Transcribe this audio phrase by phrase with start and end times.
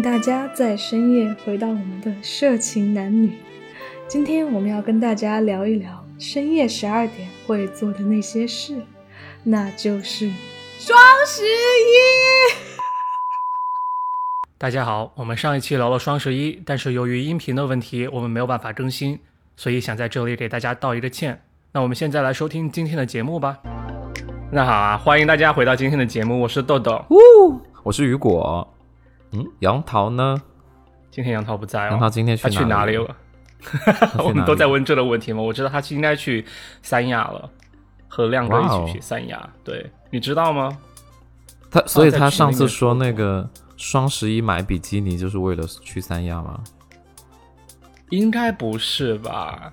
[0.00, 3.38] 迎大家在深夜回到我们的色情男女。
[4.08, 8.80] 今天我们要跟大家聊一聊深夜十二点会做的那些事，
[9.44, 10.32] 那就是
[10.78, 11.50] 双十一。
[14.56, 19.20] 大家好，我们上一期聊了双十一，但是由于音频的问题，我们没有办法更新，
[19.54, 21.42] 所以想在这里给大家道一个歉。
[21.72, 23.58] 那我们现在来收听今天的节目吧。
[24.50, 28.66] 那好啊，欢迎大家回到今天的节目，我是豆豆，呜，我是雨果。
[29.32, 30.40] 嗯，杨桃呢？
[31.10, 33.04] 今天杨桃不在哦，杨桃今天去他去哪里了？
[33.04, 33.16] 了？
[34.24, 35.42] 我们都在问这个问题吗？
[35.42, 36.44] 我知道他应该去
[36.82, 37.50] 三亚了，
[38.08, 39.48] 和亮哥一起去三亚。
[39.62, 40.76] 对，你知道吗？
[41.70, 46.62] 他，所以他上次说说那个双十一买比基尼就是为了去三亚吗？
[48.08, 49.72] 应该不是吧？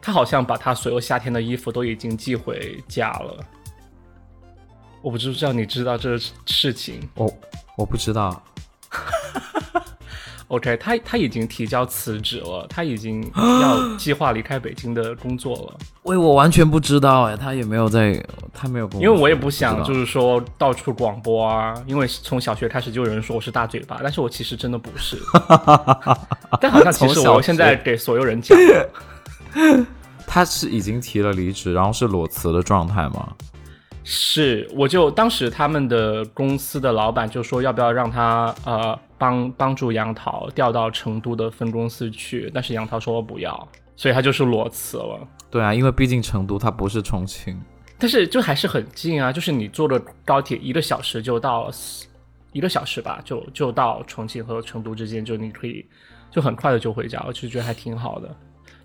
[0.00, 3.44] 他好像把他所有夏天的衣服都已经寄回家了。
[5.00, 7.00] 我不知道你知道这个事情。
[7.14, 7.32] 我
[7.76, 8.42] 我不知道，
[10.48, 15.78] OK，他他已经提交辞职了，他已经 要计划离开北京的工作了。
[16.02, 18.22] 喂，我完全不知道哎，他也没有在，
[18.52, 25.18] 他没有跟我，因为我也不想就是说到处广播啊，因为从小学开始就有人说我是大嘴巴，但是我其实真的不是。
[26.60, 28.56] 但好像其实我现在给所有人讲，
[30.26, 33.32] 他是已经提了离职，然后是裸辞的状态吗？
[34.06, 45.26] 是我就当时他们的公司的老板就说要不要让他呃帮帮助杨桃调到成都的分公司去，但是杨桃说不要，所以他就是裸辞了。
[45.50, 47.58] 对啊，因为毕竟成都它不是重庆，
[47.98, 51.70] 但是就还是很近啊，就是你坐的高铁一个小时就到，
[52.52, 55.86] 一个小时吧，就就到重庆和成都之间，就你可以
[56.30, 58.28] 就很快的就回家了，就觉得还挺好的。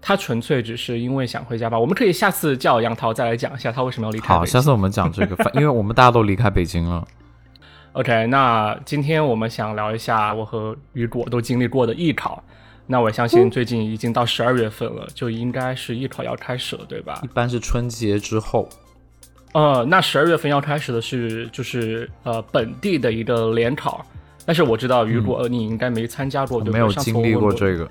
[0.02, 7.06] 他纯粹只是因为想回家吧，我们可以下次叫杨桃再来讲一下他为什么要离开好，下次我们讲这个，反 因为我们大家都离开北京了。
[7.94, 12.44] OK，那今天我们想聊一下我和雨果都经历过的艺考。
[12.92, 17.28] 那我相信最近已经到十二月份了，就应该是艺考要开始了，对吧一？
[17.28, 18.68] 般是春节之后，
[19.54, 24.04] 呃，那十二月份要开始的是就是呃本地的一个联考，
[24.44, 26.74] 但是我知道雨果你应该没参加过，对不对？
[26.74, 27.88] 没有经历过这个，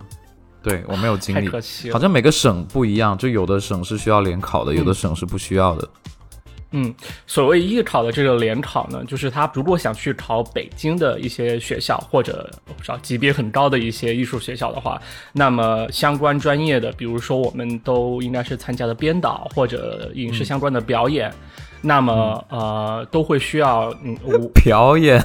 [0.68, 1.48] 对我没有经历。
[1.90, 4.94] 好像每个省不一样，就有的省是需要联考的，有的嗯。
[4.94, 5.88] 省是不需要的。
[6.72, 6.94] 嗯，
[7.26, 15.00] 所谓艺考的这个联考呢，就是他如果想去考北京的一些学校，或者我不知道级别很高的一些艺术学校的话，
[15.32, 21.32] 那么相关专业的，比如说我们都应该是参加的编导或者影视相关的表演，
[21.80, 25.24] 那么、呃都会需要嗯我 表演，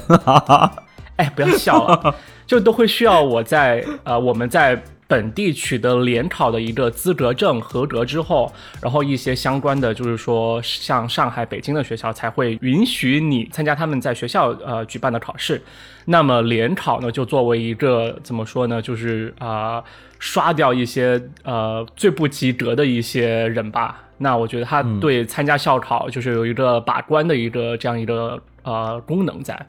[1.18, 2.16] 哎，不要笑了，
[2.48, 4.82] 就都会需要我在呃我们在
[5.14, 8.52] 本地取得联考的一个资格证合格之后，
[8.82, 15.62] 然后一些相关的就是说像上海、北京的学校才会允许你参加他们在学校呃举办的考试。
[16.06, 19.84] 那么联考呢，就作为一个怎么说呢，就是啊、呃
[20.18, 24.06] 刷掉一些呃最不及格的一些人吧。
[24.18, 29.68] 那我觉得他对参加校考就是有一个把关的一个这样一个呃功能在。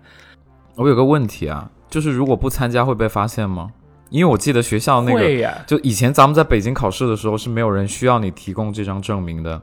[0.76, 3.72] 我有个问题啊，就是如果不参加会被发现吗？
[4.15, 9.61] 因为我记得学校那个，就以前咱们在北京考试的时候是没有人需要你提供这张证明的。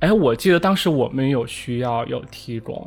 [0.00, 2.84] 哎，我记得当时我们有需要有提供，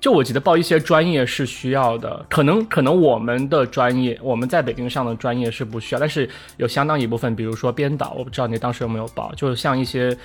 [0.00, 10.16] 就我记得报一些专业是需要的，可能可能我们的专业，我们在北京上的专业是不需要，但是有相当一部分，比如说编导，我不知道你当时有没有报，就是像一些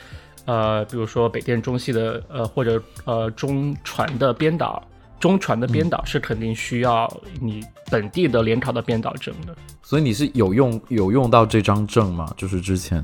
[0.45, 4.81] 呃，比如说北电中戏的呃或者呃中传的编导。
[5.25, 12.31] 中传的编导是肯定需要你本地的联考的编导证的，所以你是有用有用到这张证吗？
[12.37, 13.03] 就是之前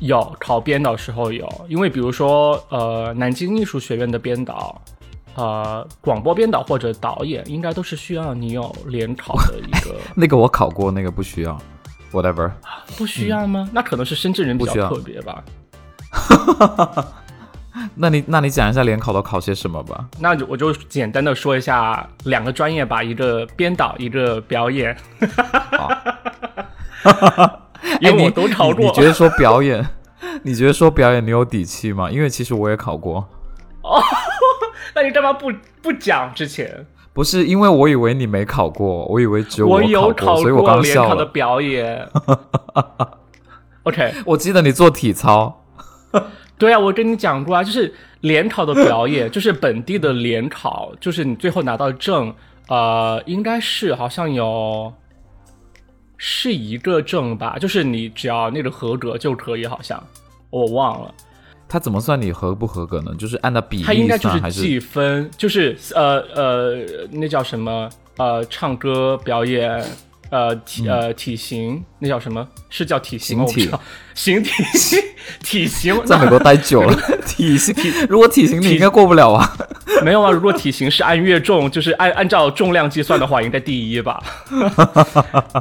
[0.00, 4.78] 有考编导时候有，因为比如说呃，南京艺术学院的编导，
[5.36, 11.58] 呃，广播编导或者导演，应该都是需要你有联考的一个， 那个我考过，那个不需要
[12.12, 12.50] ，whatever。
[12.98, 13.66] 不需要吗？
[13.72, 15.42] 那可能是深圳人比较特别吧。
[17.96, 20.06] 那你那你讲一下联考都考些什么吧？
[20.18, 24.96] 那就我就简单的说一下两个专业吧，一个编导，一个表演，
[28.00, 28.80] 因哎你为我都考过。
[28.80, 28.86] 你。
[28.86, 29.86] 你觉得说表演，
[30.42, 32.10] 你觉得说表演你有底气吗？
[32.10, 33.28] 因为其实我也考过，
[33.82, 34.00] 哦
[34.94, 35.52] 那你干嘛不
[35.82, 36.86] 不讲之前？
[37.12, 39.80] 不是因为我以为你没考过，我以为只有我
[40.14, 41.24] 考过，所以我刚联考的。
[41.26, 42.08] 表演。
[43.84, 45.62] OK，我记得你做体操，
[46.56, 52.34] 对啊，我跟你讲过啊，就是联考的表演， 就是本地的联考，就是你最后拿到证，
[52.68, 54.92] 呃，应该是好像有
[56.16, 60.02] 是一个证吧，就是你只要那个合格就可以，好像
[60.50, 61.14] 我忘了。
[61.68, 63.12] 他怎么算你合不合格呢？
[63.18, 64.50] 就是按照比例他应该就是？
[64.50, 67.88] 计分，就是呃呃，那叫什么？
[68.16, 69.84] 呃，唱歌表演，
[70.30, 72.46] 呃体呃体型，那叫什么？
[72.70, 73.46] 是叫体型吗？
[73.46, 73.80] 形体我不知道，
[74.14, 74.50] 形体
[75.42, 76.04] 体型。
[76.06, 79.56] 在美国待久了， 体型体如果体型你应该过不了啊。
[80.02, 84.22] 没有啊，如果体型是按越重，就是按按照重量计算的话，应该第一吧？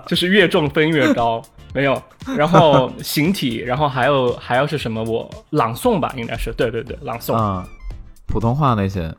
[0.07, 1.41] 就是越重分越高。
[1.75, 1.99] 没有，
[2.37, 5.03] 然后形体，然后还有还要是什么？
[5.03, 7.33] 我朗诵吧，应该是对对对，朗诵。
[7.33, 7.65] 啊、
[8.27, 9.11] 普通话那些，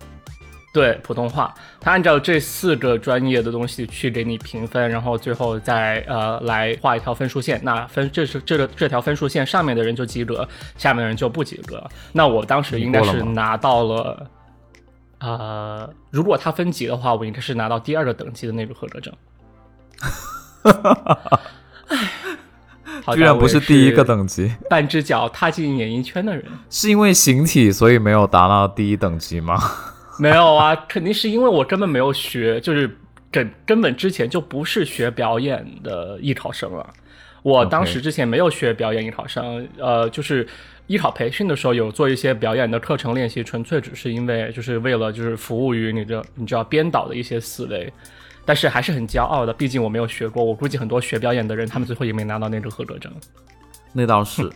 [0.75, 7.61] 对普通话，他按照这四个专业的东西去给你评分，然后最后再呃来画一条分数线。
[7.63, 11.89] 那分这是这个这条分数线上面的人就及格，下面的人就不及格。
[12.11, 14.27] 那我当时应该是拿到了，
[15.21, 19.15] 呃，如果他分级的话，我应该是拿到第二个等级的那个合格证。
[23.05, 26.45] 好在居然不是第一个等级，半只脚踏进演艺圈的人。
[26.69, 29.57] 是因为形体所以没有达到第一等级吗？
[30.21, 32.99] 没有啊，肯定是因为我根本没有学，就是
[33.31, 36.89] 根根本之前就不是学表演的艺考生了。
[37.43, 40.47] 我当时之前没有学表演艺考生，呃，就是
[40.87, 47.93] 艺考培训的时候有做一些表演的课程练习，纯粹只是因为就是为了就是服务于你的你知道编导的一些思维，
[48.47, 50.43] 但是还是很骄傲的，毕竟我没有学过。
[50.43, 53.13] 我估计很多学表演的人，他们最后也没拿到那个合格证。
[53.93, 54.51] 那倒是。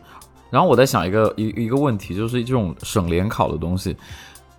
[0.50, 3.94] 然后我在想一个一一个问题，就是这种省联考的东西，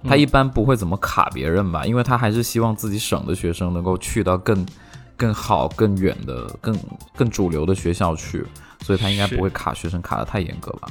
[0.07, 1.85] 他一般不会怎么卡别人吧？
[1.85, 4.65] 因为他还是希望自己省的学生能够去到更
[5.17, 6.77] 更好、更远的、更
[7.15, 8.45] 更主流的学校去，
[8.81, 10.87] 所以他应该不会卡学生卡的太严格吧？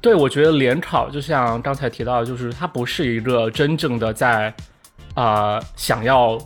[0.00, 4.52] 对，我觉得联考就像刚才提到的，就是它不是一个真正的在，
[5.14, 6.36] 呃，想要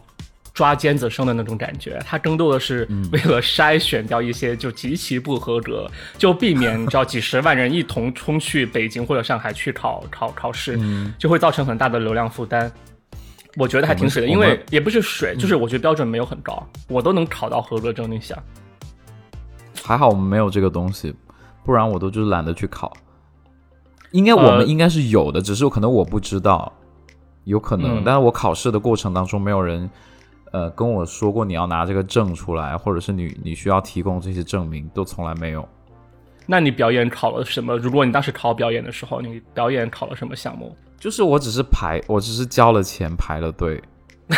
[0.57, 5.87] 抓尖子生的那种感觉，它更多的是为了筛选掉一些就极其不合格，
[6.17, 10.81] 就避免你知道几十万人一同冲去北京或者上海去考 考考试，
[11.19, 12.73] 就会造成很大的流量负担。
[13.59, 18.11] 我觉得还挺水的，因为也不是水，就是我觉得标准没有很高，我都能考到合格证。
[18.11, 18.39] 你想，
[19.85, 21.15] 还好我们没有这个东西，
[21.65, 22.91] 不然我都就是懒得去考。
[24.13, 26.73] 应该我呃们应该是有的，只是可能我不知道，
[27.45, 27.99] 有可能。
[27.99, 29.91] 嗯但是我考试的过程当中，没有人
[30.53, 35.67] 呃跟我说过你要拿这个证出来，或者是你你需要提供这些证明，都从来没有。
[36.47, 37.77] 那你表演考了什么？
[37.77, 40.77] 如果你当时考表演的时候，你表演考了什么项目？
[40.99, 43.83] 就是我只是排，我只是交了钱排了队，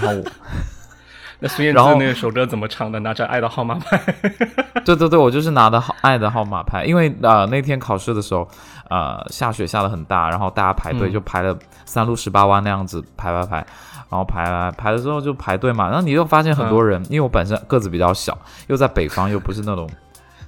[0.00, 0.24] 然后我
[1.40, 3.00] 那孙燕然后姿那首歌怎么唱的？
[3.00, 3.98] 拿着爱的号码牌。
[4.84, 8.48] 对对对，我就是拿的号爱的号码牌，因为呃那天考试的时候，
[8.88, 13.66] 呃下雪下的很大，然后大家排队嗯就排了三路十八弯那样子排排排，
[14.08, 18.36] 然后排排排了之后就排队嘛，然后你又发现很多人，因为我本身个子比较小，
[18.68, 19.88] 又在北方又不是那种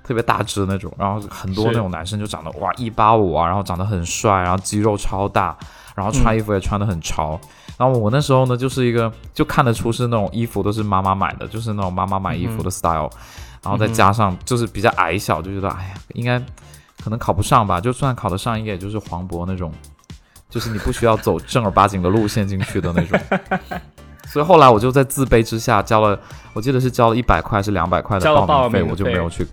[0.05, 5.57] 特别大只的那种，然后很多那种男生就长得哇一八五啊，然后长得很帅，然后肌肉超大，
[5.95, 7.39] 然后穿衣服也穿得很潮。
[7.77, 13.09] 然后我那时候呢，就是一个就看得出是那种衣服都是妈妈买的，就是那种妈妈买衣服的 style，、
[13.63, 16.41] 然后再加上就是比较矮小，就觉得哎呀，应该
[17.03, 19.71] 可能考不上吧，就算考得上，应该也就是黄渤那种，
[20.49, 23.19] 就是你不需要走正儿八经的路线进去的那种。
[24.27, 26.19] 所以后来我就在自卑之下交了，
[26.53, 29.47] 我记得是交了一百块还是两百块的报名费，我就没有去，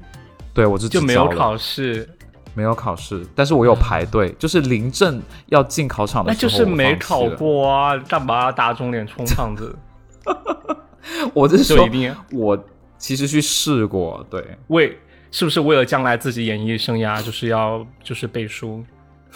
[0.53, 2.09] 对我就就没有考试，
[2.53, 7.23] 没有考试，但是我有排队，就是临阵要进考场的那时候，那就是没考。
[7.29, 7.97] 过啊！
[7.99, 9.73] 干嘛打肿脸充胖子？
[11.33, 12.61] 我是说就一，定我
[12.97, 14.97] 其实去试过，对，为
[15.31, 18.83] 是不是为了将来自己演艺生涯，就是要就是背书？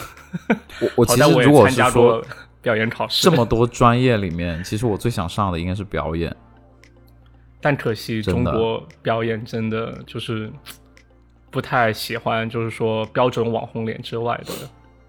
[0.82, 2.25] 我我其实如果是说过
[2.62, 6.36] 表演考试，这么多专业里面，其实我最想上的应该是表演。
[7.62, 10.51] 但可惜中国表演真的就是
[11.50, 14.53] 不太喜欢，就是说标准网红脸之外的，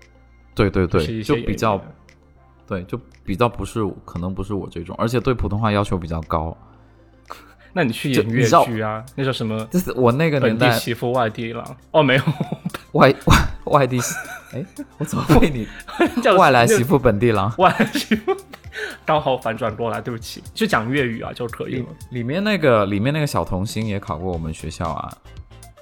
[0.54, 1.80] 对对对，就比较
[2.66, 6.56] 对，就比较不是，可能不是我这种，而且对普通话要求比较高。
[7.72, 9.04] 那你去演粤就你知道剧啊？
[9.14, 9.64] 那叫什么？
[9.70, 11.76] 就是我那个年代媳妇外地郎？
[11.92, 12.22] 哦，没有，
[12.92, 14.14] 外外外地媳，
[14.52, 14.64] 哎，
[14.98, 15.66] 我怎么被你
[16.22, 17.52] 叫外来媳妇本地郎？
[17.58, 18.36] 外来媳妇，
[19.04, 25.12] 刚好反转过来，对不起，就讲粤语啊就可以了里面那个里面那个小童星也考过我们学校啊，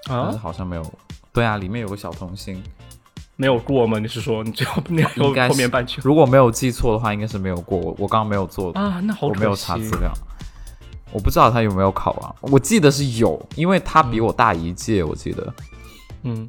[0.07, 0.41] 但是啊？
[0.43, 0.83] 好像没有。
[1.33, 2.61] 对啊，里面有个小童星，
[3.37, 3.99] 没有过吗？
[3.99, 7.79] 你是说你最后那个应该是后面半句如果没有记错的话，应该是没有过。
[7.79, 9.01] 我我刚刚没有做，啊？
[9.05, 10.13] 那好可惜，我没有查资料，
[11.13, 12.35] 我不知道他有没有考啊。
[12.41, 15.55] 我记得是有，因为他比我大一届，我记得。
[16.23, 16.49] 嗯，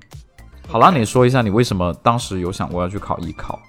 [0.68, 3.60] 好了，你说一下你为什么当时有想过要去考艺考？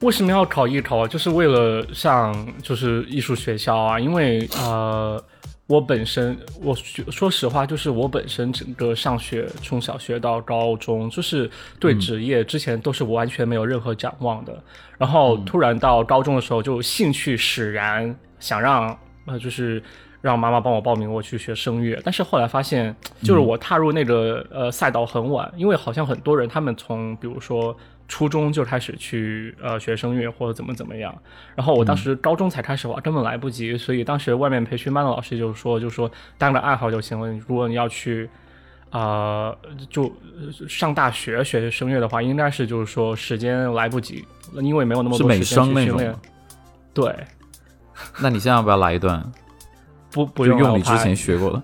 [0.00, 1.08] 为什么要考艺考啊？
[1.08, 5.22] 就是为了上就是艺术学校啊，因为呃，
[5.66, 14.62] 我本身，我说说实话，就是我本身整个上学，从小学到高中，就是对职业之前都是完全没有任何展望的。
[14.98, 18.96] 然后突然到高中的时候，就兴趣使然，想让
[19.26, 19.82] 呃，就是
[20.20, 22.00] 让妈妈帮我报名我去学声乐。
[22.04, 27.76] 但是后来发现，就是我踏入那个呃赛道很晚，因为好像很多人他们从比如说。
[28.08, 31.12] 初中就开始去呃学声乐或者怎么怎么样，
[31.56, 37.28] 然后我当时高中才开始，我根本来不及，所以当时外面培训班的老师就说，就说当个爱好就行了。
[37.48, 38.30] 如果你要去
[38.90, 39.52] 啊
[39.90, 40.08] 就
[40.68, 46.14] 上大学学声乐的话，应该是就是说时间来不及，因为没有那么多时间去训练。
[46.94, 47.12] 对，
[48.20, 49.24] 那你现在要不要来一段？
[50.10, 51.62] 不不用用你之前学过的。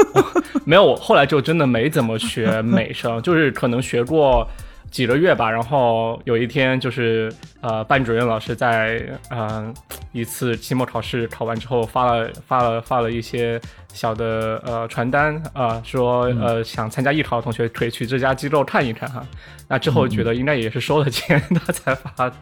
[0.64, 4.46] 没有，我后来就真的没怎么学美声，就是可能学过。
[4.90, 9.72] 几个月吧，然后有一天就是呃，班主任老师在嗯
[10.12, 13.60] 一次期末考试考完之后发了发了发了一些
[13.92, 19.24] 小的呃传单啊，说呃想参加艺考的同学可以去这家机构看一看哈。
[19.68, 22.34] 那之后觉得应该也是收了钱他才发的，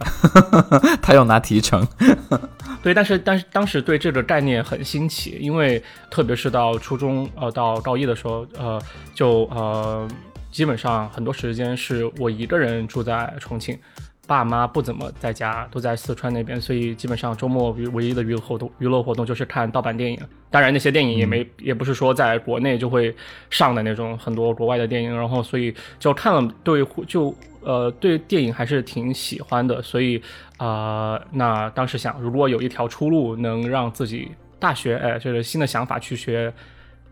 [1.03, 1.87] 他要拿提成。
[2.83, 8.81] 对，但是但是当时对这个概念很新奇，因为特别是到初中呃到高一的时候呃
[9.15, 10.09] 就呃。
[10.51, 13.79] 基本上很多时间是我一个人住在重庆，
[14.27, 20.19] 爸妈不怎么在家，都在四川那边，所以基本上周末唯一的娱乐活动娱乐活动就是看盗版电影。
[20.51, 23.15] 当然那些电影也没也不是说在国内就会
[23.51, 30.21] 上的那种很多国外的电影，然后所以就看了对就呃对电影还是挺喜欢的，所以
[30.57, 36.53] 啊那当时想如果有一条出路能让自己大学哎就是新的想法去学。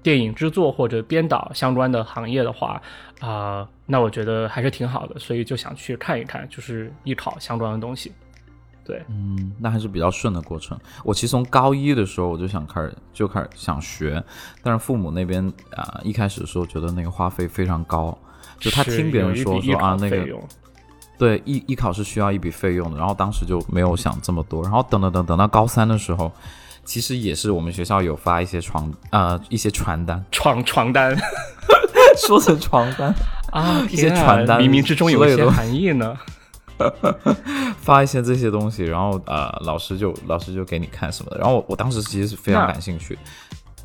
[0.06, 2.80] 电影制作或者编导相关的行业的话，
[3.18, 8.12] 啊，那我觉得还是挺好的，所以就想去看一看，就是艺考相关的东西。
[8.84, 10.78] 对，嗯，那还是比较顺的过程。
[11.02, 14.22] 我其实从高一的时候我就想开始就开始想学，
[14.62, 15.44] 但是父母那边
[15.74, 18.16] 啊，一开始的时候觉得那个花费非常高，
[18.60, 20.24] 就他听别人说说啊那个，
[21.18, 26.30] 对艺艺考是需要一笔费用的，然后当时就没有想这么多，然后等等等等到高三的时候。
[26.86, 31.14] 其实也是我们学校有发一些床呃一些传单床床单，
[32.16, 33.12] 说成床单
[33.50, 36.16] 啊一些传单冥冥之中有一些含义呢，
[37.82, 43.18] 发一些这些东西，然后呃老师就老师就给你看什么的，然后我我当时其实是非常感兴趣。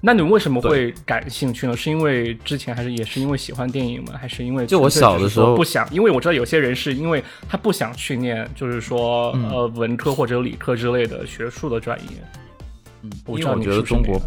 [0.04, 1.78] 那你为什么会感兴趣呢？
[1.78, 4.14] 是因为之前还是也是因为喜欢电影吗？
[4.20, 5.88] 还是因为就我小的时候不想？
[5.92, 12.08] 因为我知道有些人是因为他不想去念，就是说呃文科或者理科之类的学术的专业。
[13.02, 14.20] 嗯，因为我觉得中国，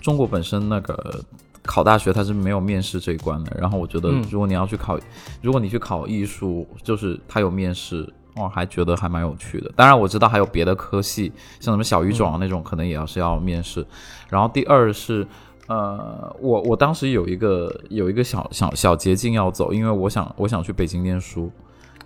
[0.00, 1.22] 中国本身那个
[1.62, 3.56] 考大学它是没有面试这一关的。
[3.60, 4.98] 然后我觉得，如果你要去考，
[5.40, 9.70] 如果你去考艺术，就是它有面试，我还觉得还蛮有趣的。
[9.76, 13.86] 当然我知道还有别的科系，像什么小语种啊那种，可能也要是要面试。
[14.28, 15.26] 然后第二是，
[15.66, 21.52] 呃，我我当时有一个有一个小小小捷径要走，因为我想我想去北京念书，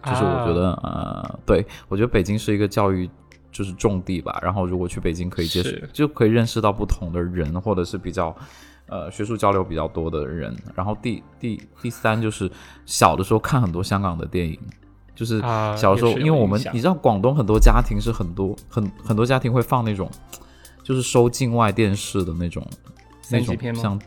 [0.04, 3.08] 就是我觉得呃，对我觉得北京是一个教育。
[3.56, 8.36] 就是种地吧，然后如果去北京可以接触，就可以认识到不同的人，或者是比较，
[8.86, 10.54] 呃，学术交流比较多的人。
[10.74, 12.50] 然后第第第三就是
[12.84, 14.58] 小的时候看很多香港的电影，
[15.14, 15.40] 就是
[15.74, 20.10] 小时候，因为我们你知道广东很多家庭是很多很很多家庭会放那种，
[20.82, 22.62] 就是收境外电视的那种
[23.30, 23.98] 那种像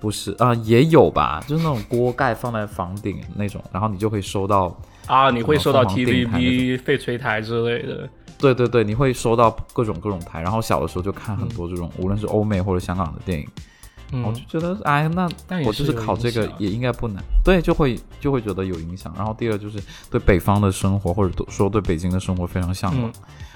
[0.00, 4.74] 不是啊也有吧，就是那种锅盖放在房顶那种，然后你就会收到
[5.06, 8.08] 啊，你会收到 TVB 翡翠台之类的。
[8.44, 15.26] 对对对，你会收到各种各种台，然后小的时候就看很多这种，无论是欧美或者香港的电影，我就觉得，哎，那
[15.64, 19.14] 我就是考这个也应该不难，对，就会就会觉得有影响。
[19.16, 23.10] 然后第二就是对北方的生活，或者说对北京的生活非常向往，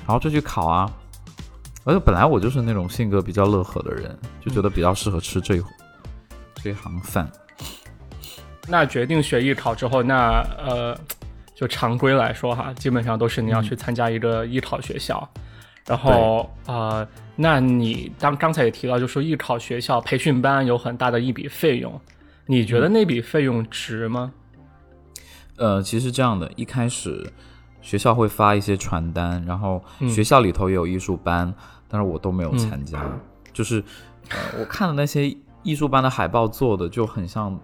[0.07, 0.91] 然后就去考啊。
[1.85, 5.63] 而且本来我就是那种性格比较乐呵的人，就觉得比较适合吃这
[6.63, 7.31] 这行饭。
[8.67, 10.99] 那决定学艺考之后，那呃。
[11.59, 15.29] 就常规来说哈，基本上都是你要去参加一个艺考学校，
[15.85, 22.01] 然后呃，那你当刚才也提到，就说艺考学校培训班有很大的一笔费用，
[22.47, 24.33] 你觉得那笔费用值吗？
[25.57, 27.29] 呃，其实这样的，一开始
[27.83, 31.53] 学校会发一些传单，然后学校里头也有艺术班，
[31.89, 33.05] 但是我都没有参加，
[33.53, 33.83] 就是
[34.29, 37.59] 呃，我看的那些艺术班的海报做的就很像。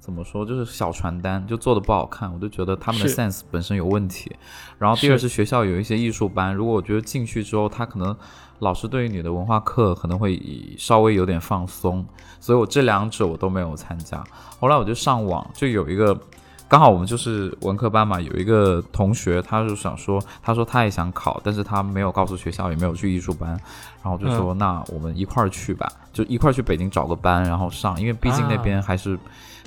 [0.00, 0.44] 怎么说？
[0.44, 4.34] 就是小传单就做的不好看，我就觉得他们的 sense 本身有问题。
[4.78, 8.16] 然后第二是学校有一些艺术班，如果我觉得进去之后，他可能
[8.60, 10.40] 老师对于你的文化课可能会
[10.78, 12.04] 稍微有点放松，
[12.40, 14.24] 所以我这两者我都没有参加。
[14.58, 16.18] 后来我就上网，就有一个
[16.66, 29.18] 刚好我们就是文科班嘛，有一个同学，他就想说，他说他也想考，但是他没有告诉学校，也没有去艺术班，然后我就说，那我们一块儿去吧，就一块儿去北京找个班，然后上，因为毕竟那边还是、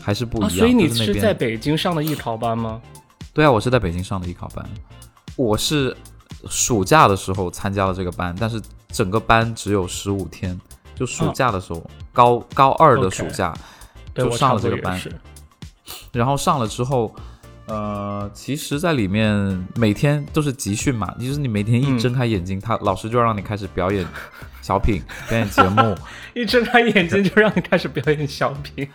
[0.03, 0.49] 还是不一样。
[0.49, 2.81] 所以你是在北京上的艺考班吗？
[3.33, 4.63] 对啊，我是在北京上的艺考班，
[5.35, 5.95] 我是
[6.49, 10.59] 暑假的时候参加了这个班，但是整个班只有十五天，
[10.93, 13.51] 就暑假的时候，高高二的暑假
[14.13, 15.01] 对，就上了这个班。
[16.11, 17.13] 然后上了之后，
[17.65, 24.05] 呃，其实在里面每天都是集训嘛，就是你每天一嗯睁开眼睛，他老师就让你开始表演
[24.61, 25.95] 小品、表演节目。
[26.35, 28.87] 一睁开眼睛就让你开始表演小品。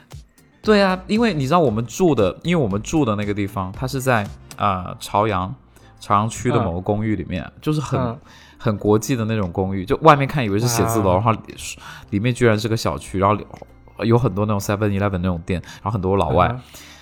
[0.68, 4.22] 对啊，因为你知道我们住的，因为我们住的那个地方，它是在
[4.56, 5.54] 啊、呃朝阳
[5.98, 8.18] 朝阳区的嗯某个公寓里面，就是很、嗯
[8.58, 11.54] 很国际的那种公寓，就外面看以为是写字楼，啊然后里
[12.10, 13.42] 里面居然是个小区，然后
[14.04, 16.48] 有很多那种 Seven Eleven 那种店，然后很多老外。
[16.48, 16.60] 嗯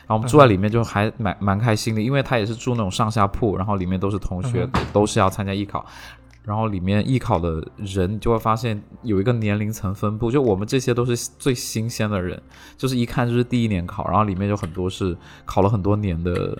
[0.08, 5.84] 然后我们住在里面就还蛮蛮开心的，因为他也是住那种上下铺，然后里面都是同学，嗯都是要参加艺考。
[6.46, 12.40] 然后里面艺考的人，你就会发现有一个年龄层分布，就我们这些都是最新鲜的人，
[12.78, 16.56] 就是一看就是第一年考，然后里面有很多是考了很多年的，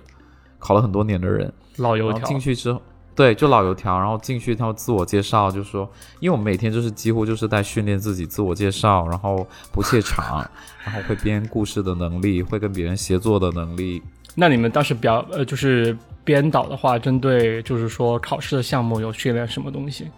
[0.59, 1.51] 考了很多年的人。
[1.77, 2.81] 老油条进去之后，
[3.15, 5.89] 对，就老油条，然后进去他会自我介绍，就说，
[6.19, 10.45] 因为我们每天就是几乎就是在训练自己自我介绍，然后不怯场，
[10.83, 14.03] 然后会编故事的能力，会跟别人协作的能力。
[14.35, 20.09] 那你们当时表呃就是编导的话，针对就是说考试的项目有训练什么东西？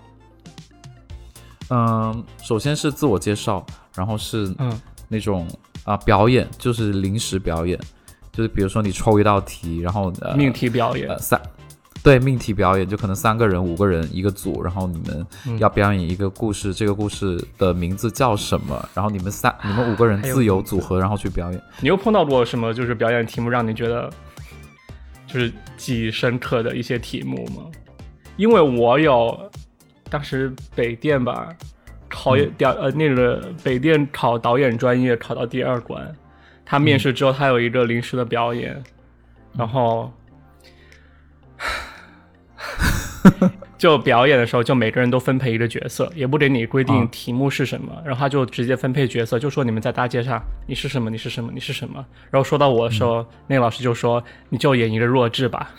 [1.69, 3.63] 嗯，首先是自我介绍，
[3.93, 5.47] 然后是嗯那种
[5.83, 7.79] 啊、表演，就是临时表演，
[8.31, 11.39] 就是比如说你抽一道题，然后呃命题表演呃，三。
[12.01, 18.89] 对命题表演，就可能三个人、五个人一个组，然后你们嗯要表演一个故事，这个故事的名字叫什么？
[18.95, 21.61] 然后你们三、你们五个人自由组合，然后去表演。
[21.81, 24.09] 你又碰到过什么就是表演题目让你觉得
[25.31, 27.69] 就是记忆深刻的一些题目吗？
[28.36, 29.51] 因为我有
[30.09, 31.55] 当时北电吧
[32.09, 36.12] 考演调、呃那个北电考导演专业考到第二关，
[36.65, 38.83] 他面试之后他有一个临时的表演，
[39.55, 40.12] 然后。
[43.79, 52.06] 就表演的时候，就每个人都分配一个角色，也不给你规定啊题目是什么，然后他就直接分配角色，就说你们在大街上你是什么，你是什么，你是什么。
[52.30, 55.71] 然后说到我的时候，那个老师就说你就演一个弱智吧。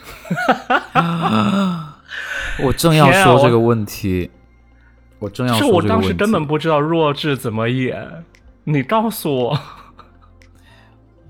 [2.64, 4.31] 我正要天啊我说这个问题，
[5.18, 5.88] 我正要说这个问题。
[5.88, 8.24] 我当时根本不知道弱智怎么演，
[8.64, 9.61] 你告诉我。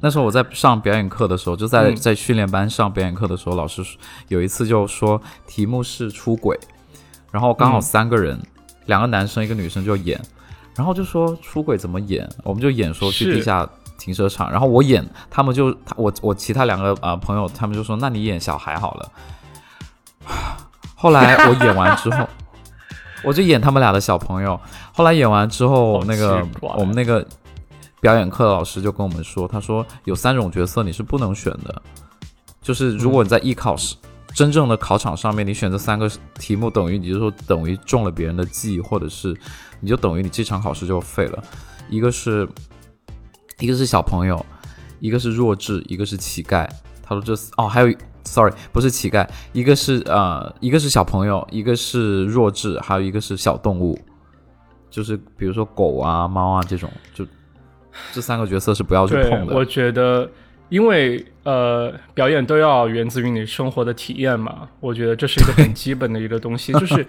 [0.01, 3.83] 那时候我在上表演课的时候，就在嗯在训练班上表演课的时候，老师
[4.29, 6.59] 有一次就说题目是出轨，
[7.31, 8.41] 然后刚好嗯三个人，
[8.87, 10.21] 两个男生一个女生就演，
[10.75, 19.13] 然后就说出轨怎么演，我们就演说去地下停车场，然后我演，他们就他我我其他两个啊、呃朋友，他们就说那你演小孩好了。
[20.95, 22.27] 后来我演完之后，
[23.25, 24.59] 我就演他们俩的小朋友。
[24.93, 27.27] 后来演完之后，好那个我们那个
[28.01, 31.83] 表演课的老师就跟我们说，他说有三种角色你是不能选的，
[32.63, 33.95] 就是如果你在艺考时、
[34.35, 39.37] 真正的考场上面，你选这三个题目，等于你就说等于中了别人的计，或者是
[39.81, 41.43] 你就等于你这场考试就废了。
[41.89, 42.49] 一个是
[43.59, 44.45] 一个是小朋友，
[45.01, 46.69] 一个是弱智，一个是乞丐。
[47.03, 47.93] 他说这哦，还有
[48.25, 53.99] sorry 不是乞丐，一个是呃一个是小朋友，一个是弱智，还有一个是小动物，
[54.89, 57.27] 就是比如说狗啊、猫啊这种，就
[58.13, 59.55] 这三个角色是不要去碰，的。
[59.55, 60.31] 我觉得，
[60.69, 67.07] 因为呃，表演都要源自于你生活的体验嘛，我觉得这是一个很基本的一个东西，就是。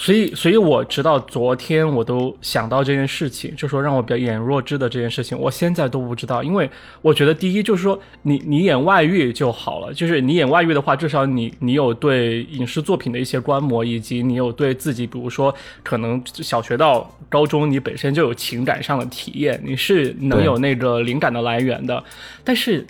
[0.00, 6.70] 所以，所以我直到昨天我都想到这件事情，就说让我表演弱智的这件事情，我现在都不知道，因为
[7.02, 22.04] 我觉得第一就是说你你演外遇就好了，就是你演外遇的话，至少你你有对影视作品的一些观摩，以及你有对自己，比如说可能小学到高中你本身就有情感上的体验，你是能有那个灵感的来源的，
[22.44, 22.86] 但是。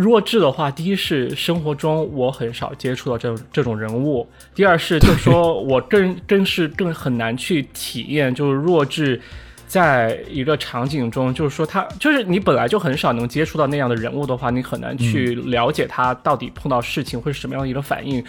[0.00, 9.20] 弱智的话，第一是生活中我很少接触到这种这种人物，第二是就是说我更更是更很难去体验，就是弱智
[9.66, 18.24] 在一个场景中，就是说他就是你本来就很少能接触到那样的人物的话，你很难去了解他到底碰到事情会是什么样的一个反应，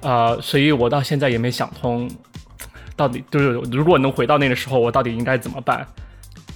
[0.00, 2.10] 呃，所以我到现在也没想通，
[2.96, 5.86] 到底就是如果能回到那个时候，我到底应该怎么办？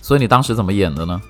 [0.01, 1.21] 所以你当时怎么演的呢？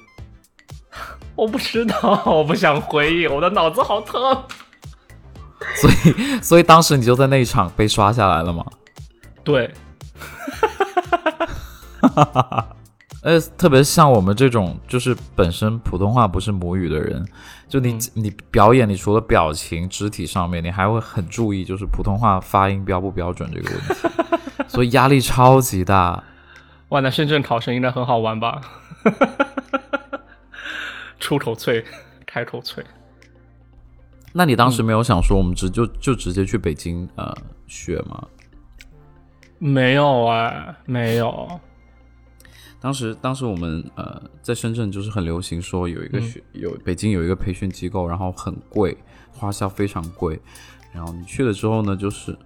[1.36, 4.20] 我不知道， 我不想回忆，我的脑子好疼。
[5.76, 5.94] 所以
[6.42, 8.64] 所以当时你就在那一场被刷下来了吗？
[9.44, 9.70] 对，
[13.22, 17.26] 呃，特别像我们这种就是本身普通话不是母语的人，
[17.68, 23.94] 就你、嗯你表演，你除了表情、肢体上面，你还会很注意就是普通话发音标不标准这个问题，
[24.68, 26.22] 所以压力超级大。
[26.90, 28.60] 哇，那深圳考生应该很好玩吧？
[31.18, 31.84] 出口脆，
[32.26, 32.84] 开口脆。
[34.32, 37.34] 那你当时没有想说我们直就就直接去北京呃
[37.66, 38.26] 学吗？
[39.58, 41.60] 没有啊，没有。
[42.78, 48.96] 当时当时我们呃在深圳就是很流行说有一个嗯学、有北京有一个培训机构，然后很贵，
[49.32, 50.38] 花销非常贵，
[50.92, 52.36] 然后你去了之后呢，就是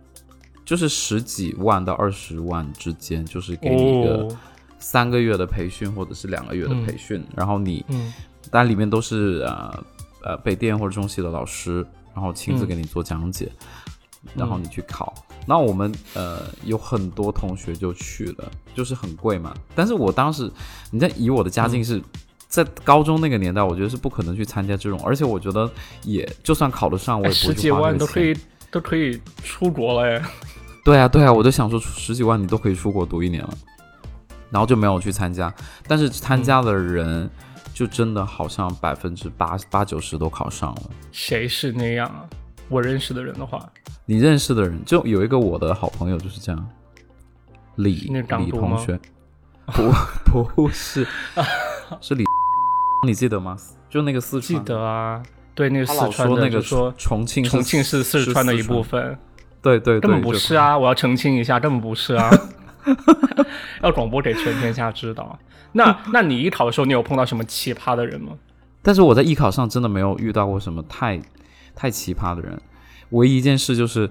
[0.64, 4.38] 就是十几万到二十万之间，就是给你一个哦，
[4.78, 8.14] 三个月的培训或者是两个月的培训，然后你嗯
[8.50, 9.84] 当然里面都是呃
[10.22, 13.50] 呃北电或者中戏的老师，然后亲自嗯给你做讲解，
[14.34, 15.14] 然后你去考。
[15.46, 19.54] 那我们呃有很多同学就去了，就是很贵嘛。
[19.74, 20.50] 但是我当时，
[20.90, 22.02] 你在以我的家境是。
[22.50, 25.70] 在高中那个年代，我觉得是不可能去参加这种，而且我觉得
[26.02, 28.36] 也就算考得上，我也哎，不十几万都可以
[28.72, 30.20] 都可以出国了哎。
[30.84, 33.54] 对啊，对啊，我就想说十几万你都可以出国读一年了，
[34.50, 35.54] 然后就没有去参加。
[35.86, 37.30] 但是参加的人
[37.80, 40.82] 就真的好像百分之八八九十都考上了。
[41.12, 42.28] 谁是那样啊？
[42.68, 43.58] 我认识的人的话，
[44.04, 46.68] 你认识的人就有一个我的好朋友就是这样，
[47.76, 49.00] 李李同学，
[49.72, 51.06] 不不是，
[52.02, 52.22] 是李，
[53.06, 53.56] 你记得吗？
[53.88, 55.22] 就那个四川记，得啊。
[55.54, 59.16] 对，那个四川的说那个就说重庆重庆是四四川的一部分，
[59.62, 60.76] 对对对，根本不是啊！
[60.76, 62.30] 我要澄清一下，根本不是啊！
[63.82, 65.38] 要广播给全天下知道。
[65.72, 68.32] 那 那你艺考的时候，你有碰到什么奇葩的人吗？
[68.82, 71.20] 但是我在艺考上真的没有遇到过什么太
[71.74, 72.60] 太奇葩的人，
[73.10, 74.10] 唯一一件事就是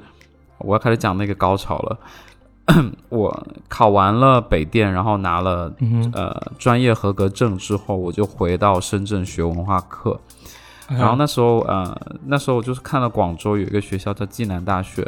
[0.59, 1.99] 我要开始讲那个高潮了。
[3.09, 10.19] 我考完了北电，然后拿了、嗯呃专业合格证之后，我就回到深圳学文化课。
[10.87, 15.07] 然后那时候呃那时候我就是看了广州有一个学校叫暨南大学，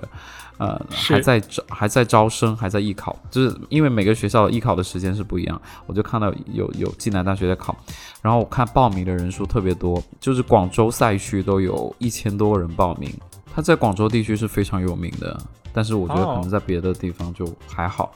[0.61, 7.75] 呃还在招还在招生，还在艺考，就是因为每个学校艺考的时间是不一样，我就看到有有暨南大学在考，
[8.21, 13.11] 然后我看报名的人数特别多，就是广州赛区都有一千多个人报名，
[13.51, 15.35] 它在广州地区是非常有名的，
[15.73, 18.13] 但是我觉得可能在别的地方就还好，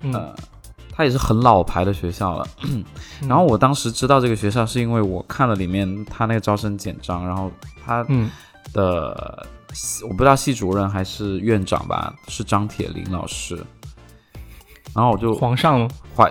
[0.00, 0.12] 嗯。
[0.12, 0.34] 呃，
[0.94, 2.46] 它也是很老牌的学校了。
[3.26, 7.50] 然后我当时知道这个学校，是因为我看了里面他那个招生简章，然后
[7.82, 8.28] 他嗯。
[8.74, 9.46] 的、
[10.04, 13.56] 我不知道系主任还是院长吧，是张铁林老师。
[14.94, 16.30] 然后我就皇上怀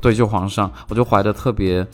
[0.00, 1.86] 对，就皇上，我就怀着特别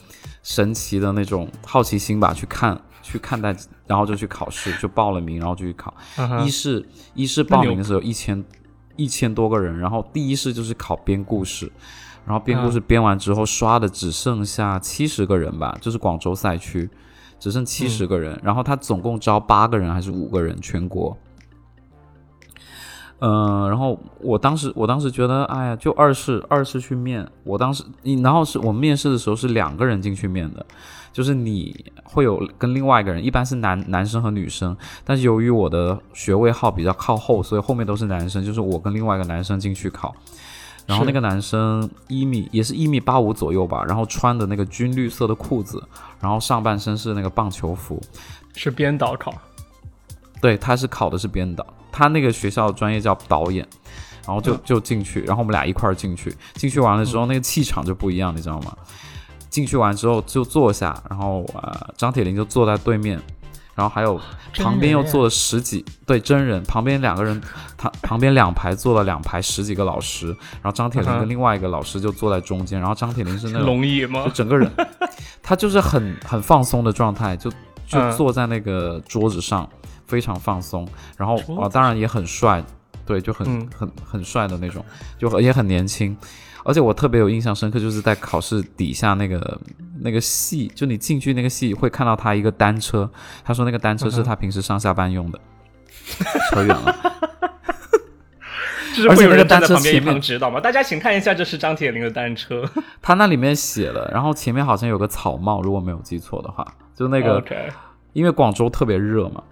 [0.42, 3.54] 神奇的那种好奇心吧，去看去看待，
[3.86, 5.94] 然后就去考试，就报了名，然后就去考。
[6.44, 8.42] 一试一试报名的时候一千
[8.96, 11.70] 一千多个人，然后第一试就是考编故事，
[12.24, 16.88] 然后编故事编完之后刷的只剩下七十个人吧，就是广州赛区
[17.46, 21.16] 只剩七十个人，然后他总共招八个人还是五个人全国。
[23.20, 30.66] 嗯、然后我当时我当时觉得，哎呀，就二试二试去面，我当时你然后是我们面试的时候是两个人进去面的，
[31.12, 40.12] 就是你会有跟另外一个人，一般是男男生和女生，但是由于我的学位号比较靠后，所以后面都是男生，就是我跟另外一个男生进去考。
[40.86, 45.82] 然后那个男生一米也是一米八五左右吧，然后穿的那个军绿色的裤子，
[46.20, 48.00] 然后上半身是那个棒球服，
[48.54, 49.34] 是编导考，
[50.40, 53.66] 对，他是考的是编导，他那个学校专业叫导演，
[54.26, 54.60] 然后就嗯。
[54.64, 58.76] 就进去，然后我们俩一块儿进去，进去完了之后那个气场就不一样，你知道吗？
[59.48, 63.18] 进去完之后就坐下，然后呃张铁林就坐在对面，
[63.76, 64.20] 然后还有
[64.56, 67.40] 旁边又坐了十几对真人，旁边两个人，
[67.76, 74.30] 他旁边两排坐了两排十几个老师，然后张铁林跟另外一个老师就坐在中间，然后张铁林是那种龙椅吗就？
[74.30, 74.68] 整个人，
[75.42, 77.50] 他就是很很放松的状态，就
[77.86, 79.68] 就嗯坐在那个桌子上，
[80.06, 80.88] 非常放松。
[81.18, 82.64] 然后啊，当然也很帅，
[83.04, 84.82] 对，就很、嗯很很帅的那种，
[85.18, 86.16] 就也很年轻。
[86.66, 89.60] 而且我特别有印象深刻，就是在考试底下那个
[90.00, 93.08] 那个系，就你进去那个系会看到他一个单车，
[93.44, 95.40] 他说那个单车是他平时上下班用的。
[96.50, 96.96] 扯远了，
[98.94, 100.60] 就是而且那个会有人站在单车旁边一前面旁指导吗？
[100.60, 102.64] 大家请看一下，这是张铁林的单车。
[103.02, 107.42] 他那里面写了，然后前面好像有个草帽，如果没有记错的话，就那个
[108.12, 109.42] 因为广州特别热嘛。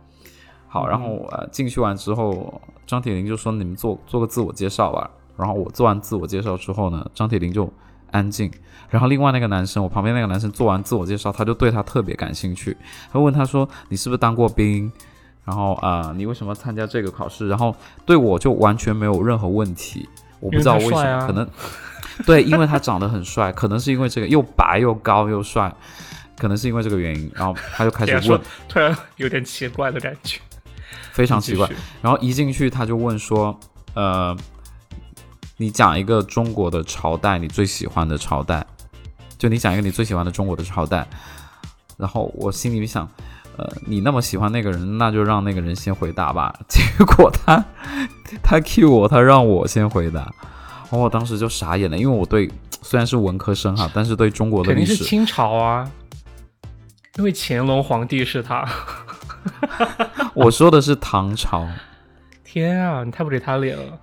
[0.68, 5.10] 好，嗯然后我进去完之后，张铁林就说你们做做个自我介绍吧。
[5.36, 7.72] 然后我做完自我介绍之后呢，张铁林就
[8.10, 8.50] 安静。
[8.90, 12.76] 然后另外那个男生，我旁边那个男生做完自我介绍，他就对他特别感兴趣。
[13.12, 14.90] 他问他说：“你是不是当过兵？
[15.44, 17.74] 然后啊、呃你为什么参加这个考试？”然后
[18.06, 20.08] 对我就完全没有任何问题。
[20.38, 21.48] 我不知道为什么，可能
[22.24, 25.74] 对，因为他长得很帅，可能是因为这个又白又高又帅，
[26.38, 30.38] 可能是因为这个原因，然后他就开始 问，突然有点奇怪的感觉，
[31.12, 31.68] 非常奇怪。
[32.00, 33.58] 然后一进去他就问说，
[33.94, 34.36] 呃，
[35.56, 38.66] 你讲一个中国的朝代，你最喜欢的朝代，
[39.38, 41.06] 就你讲一个你最喜欢的中国的朝代。
[41.96, 43.08] 然后我心里想，
[43.56, 46.52] 呃，你那么喜欢那个人，那就让那个人先回答吧。
[46.68, 47.64] 结果他
[48.42, 50.20] 他 cue 我，他让我先回答。
[50.20, 52.50] 然后我当时就傻眼了，因为我对
[52.82, 55.88] 虽然是文科生哈，但是对中国的历史肯定是清朝啊，
[57.16, 58.68] 因为乾隆皇帝是他。
[60.34, 61.64] 我说的是唐朝。
[62.42, 63.98] 天啊，你太不给他脸了。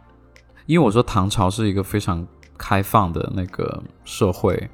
[0.65, 2.25] 因为我说唐朝是一个非常
[2.57, 4.69] 开放的那个社会，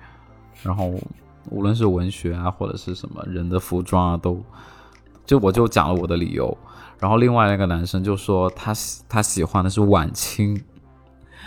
[0.64, 0.94] 然后
[1.50, 4.44] 无论是文学啊，或者是什么人的服装啊，都
[5.26, 6.58] 就我就讲了我的理由。
[7.00, 10.62] 然后另外那个男生就说他喜他喜欢的是晚清。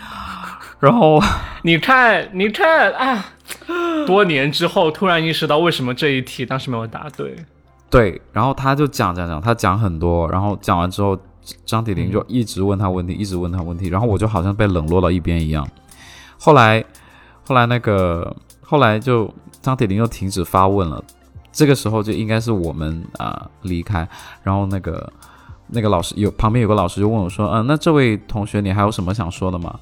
[0.79, 1.21] 然后
[1.61, 3.25] 你看，你看啊，
[4.07, 7.35] 多年之后突然意识到为什么这一题当时没有答对。
[7.89, 11.19] 对，然后他就讲讲讲，他讲很多，然后讲完之后，
[11.65, 15.67] 张铁林就一直问他问题，一直问他问题，然后我就好像被冷落到一边一样。
[16.39, 16.83] 后来，
[17.47, 21.03] 后来那个后来就张铁林又停止发问了，
[21.51, 24.07] 这个时候就应该是我们啊离开，
[24.43, 25.11] 然后那个
[25.67, 29.79] 那个老师有旁边有个老师就问我说，嗯，那这位同学你还有什么想说的吗？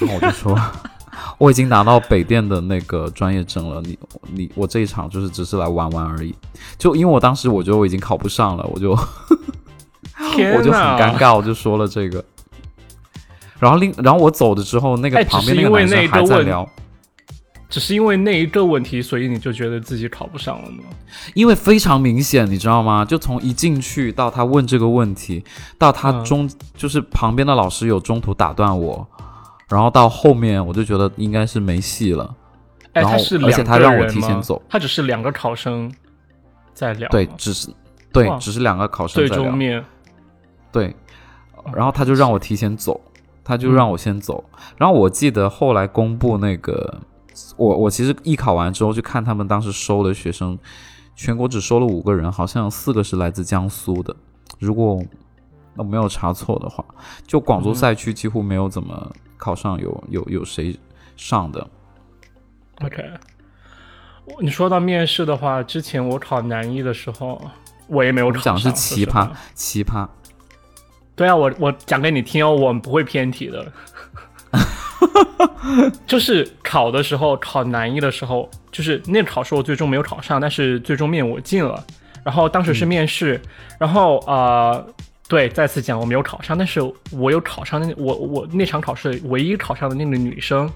[0.00, 0.58] 然后我就说，
[1.36, 3.82] 我已经拿到北电的那个专业证了。
[3.82, 3.98] 你
[4.32, 6.34] 你我这一场就是只是来玩玩而已。
[6.78, 8.96] 就因为我当时我觉得我已经考不上了，我就
[10.18, 12.24] 我就很尴尬，我就说了这个。
[13.58, 16.68] 然后另然后我走的之后，那个旁边那个男生还在聊。
[17.68, 20.84] 只是因为那一个问题，所以你就觉得自己考不上了吗？
[21.34, 23.04] 因为非常明显，你知道吗？
[23.04, 25.44] 就从一进去到他问这个问题，
[25.76, 29.06] 到他中就是旁边的老师有中途打断我。
[29.68, 32.34] 然后到后面我就觉得应该是没戏了，
[32.94, 35.92] 哎，他是而且他让我提前走，他只是两个考生
[36.72, 37.68] 在聊，对，只是
[38.10, 39.84] 对，只是两个考生在聊，面
[40.72, 40.94] 对，
[41.72, 43.00] 然后他就让我提前走，
[43.44, 44.44] 他就让我先走，
[44.76, 47.00] 然后我记得后来公布那个，
[47.56, 50.58] 我我其实艺考完之后去看他们当时收的学生，
[51.14, 54.14] 全国只收了五个人，好像四个是来自江苏的，
[54.58, 55.00] 如果
[55.76, 56.84] 我没有查错的话，
[57.26, 59.12] 就广州赛区几乎没有怎么。
[59.40, 60.76] 考上有有有谁
[61.16, 61.64] 上的
[62.84, 63.04] ？OK，
[64.40, 67.40] 你说到面试的话，之前我考南艺的时候，
[67.86, 68.42] 我也没有考上。
[68.42, 70.08] 讲是奇葩，奇葩。
[71.18, 73.66] 对啊，我我讲给你听哦，我们不会偏题的。
[76.06, 81.84] 就是考的时候，考南艺的时候，就是那个考试我最终没有考上，但是最终面我进了。
[82.24, 83.40] 然后当时是面试，
[83.78, 84.82] 然后啊。
[85.30, 86.80] 对，再次讲我没有考上，但是
[87.12, 87.78] 我有考上。
[87.78, 90.66] 那我我那场考试唯一考上的那个女生，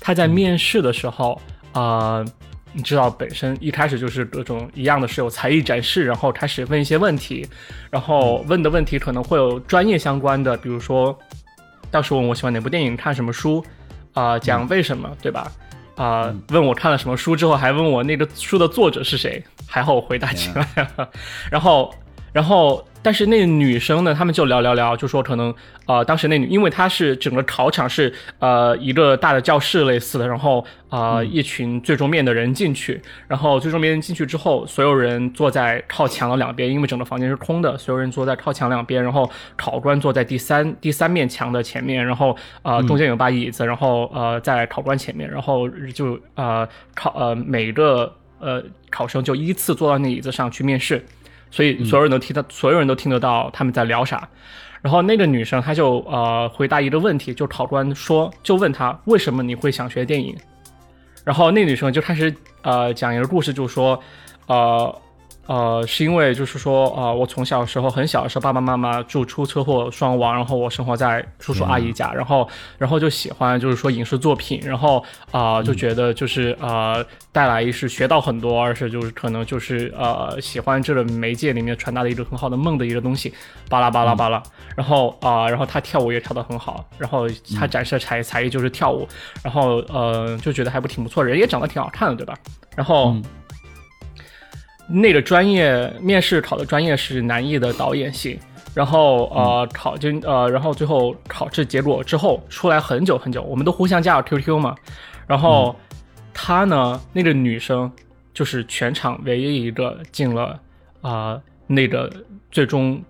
[0.00, 2.24] 她在面试的时候啊，
[2.72, 7.46] 你知道，本身一开始就是各种一样的是有才艺展示，然后开始问一些问题，
[7.90, 11.16] 然后问的问题可能会有专业相关的，比如说
[11.90, 13.64] 到时问我喜欢哪部电影，看什么书，
[14.14, 15.50] 啊，讲为什么，对吧？
[15.96, 21.08] 啊，问我看了什么书之后，还问我那个书的作者是谁，还好我回答起来了，
[21.50, 21.94] 然后。
[22.34, 25.52] 然后，但是那个女生呢，他们就聊聊聊，就说可能，
[25.86, 51.04] 呃，当时那女，因为她是整个考场是呃一个大的教室类似的，然后啊一群最终面的人进去，然后最终面进去之后，所有人坐在靠墙的两边，因为整个房间是空的，所有人坐在靠墙两边，然后考官坐在第三第三面墙的前面，然后啊中间有把椅子，然后呃在考官前面，然后就呃考呃每个呃考生就依次坐到那椅子上去面试。
[51.52, 54.28] 所以所有人都听到，所有人都听得到他们在聊啥。
[54.80, 60.36] 然后那个女生她就呃回答一个问题，就考官说就问她为什么你会想学电影。
[61.24, 64.02] 然后那女生就开始呃讲一个故事，就说
[64.46, 65.01] 呃。
[65.46, 83.34] 呃，是因为就是说，呃，我从小时候很小的时候，爸爸妈妈就出车祸双亡，然后我生活在叔叔阿姨家，然后，然后就喜欢就是说影视作品，然后啊，就觉得就是呃，带来一是学到很多，二是就是可能就是呃，喜欢这个媒介里面传达的一个很好的梦的一个东西，
[83.68, 84.40] 巴拉巴拉巴拉，
[84.76, 87.26] 然后啊，然后他跳舞也跳得很好，然后
[87.58, 89.08] 他展示才才艺就是跳舞，
[89.42, 92.34] 然后呃，就觉得还不挺不错，人也长得挺好看的，对吧？
[92.76, 93.16] 然后。
[94.86, 98.38] 那个专业面试考的专业是南艺的导演系，
[98.74, 104.74] 然后呃考进呃，然后最后考试结果之后出来很久很久，我们都互相加了 QQ 嘛，
[105.26, 105.74] 然后
[106.34, 107.90] 她呢那个女生
[108.34, 110.60] 就是全场唯一一个进了
[111.00, 112.12] 啊那个
[112.50, 113.02] 最终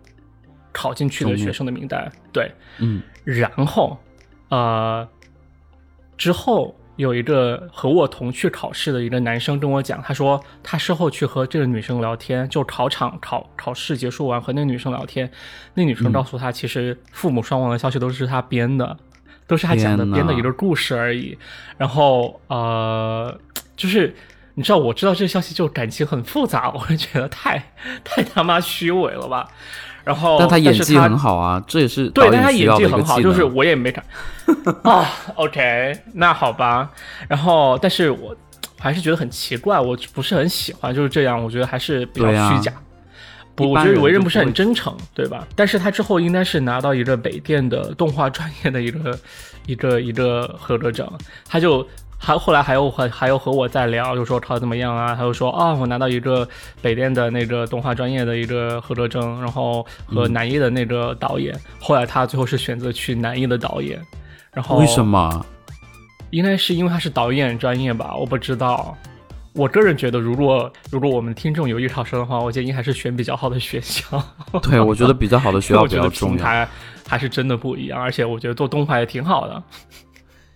[0.72, 3.98] 考进去的学生的名单，对，嗯，然后
[4.48, 5.08] 呃
[6.16, 15.30] 之后有一个和我同去考试的一个男生跟我讲，他说他事后去和这个女生聊天，就考场考考试结束完和那个女生聊天，
[15.74, 18.96] 那女生告诉他，其实父母双亡的消息都是他编的，
[19.46, 21.36] 都是他讲的编的一个故事而已。
[21.78, 23.36] 然后呃，
[23.74, 24.14] 就是
[24.54, 27.72] 你知道，我知道这个消息就感情很复杂，我就觉得太
[28.04, 29.48] 太他妈虚伪了吧。
[30.04, 33.44] 然后，但他演技很好啊，这也是对，但他演技很好，就是。
[33.44, 34.04] 我也没看
[34.82, 35.06] 啊。
[35.34, 36.90] OK，那好吧。
[37.28, 38.34] 然后，但是我
[38.78, 42.72] 还是觉得很奇怪，我不是很喜欢就是这样，我觉得还是比较虚假。
[43.54, 45.46] 不，我觉得为人不是很真诚，对吧？
[45.54, 49.18] 但是他之后应该是拿到一个北电的动画专业的一个
[49.66, 51.06] 一个一个合格证，
[51.46, 51.86] 他就
[52.24, 55.12] 还后来还有还还有和我在聊，就说考的怎么样啊？
[55.12, 56.48] 他就说啊、我拿到一个
[56.80, 64.00] 北电的那个动画专业的一个合格证，然后和嗯南艺的那个导演，后来他最后是选择去南艺的导演，
[64.52, 65.04] 然后为什？
[65.04, 65.44] 么？
[66.30, 68.96] 应该是因为他是导演专业吧，我不知道。
[69.54, 74.22] 我个人觉得，如果如果我们听众有艺考生的话，我建议还是选比较好的学校。
[74.62, 76.34] 对，我觉得比较好的学 校比我觉得较重要。
[76.36, 76.66] 平台
[77.06, 79.62] 还是真的不一样，而且我觉得做动画也挺好的。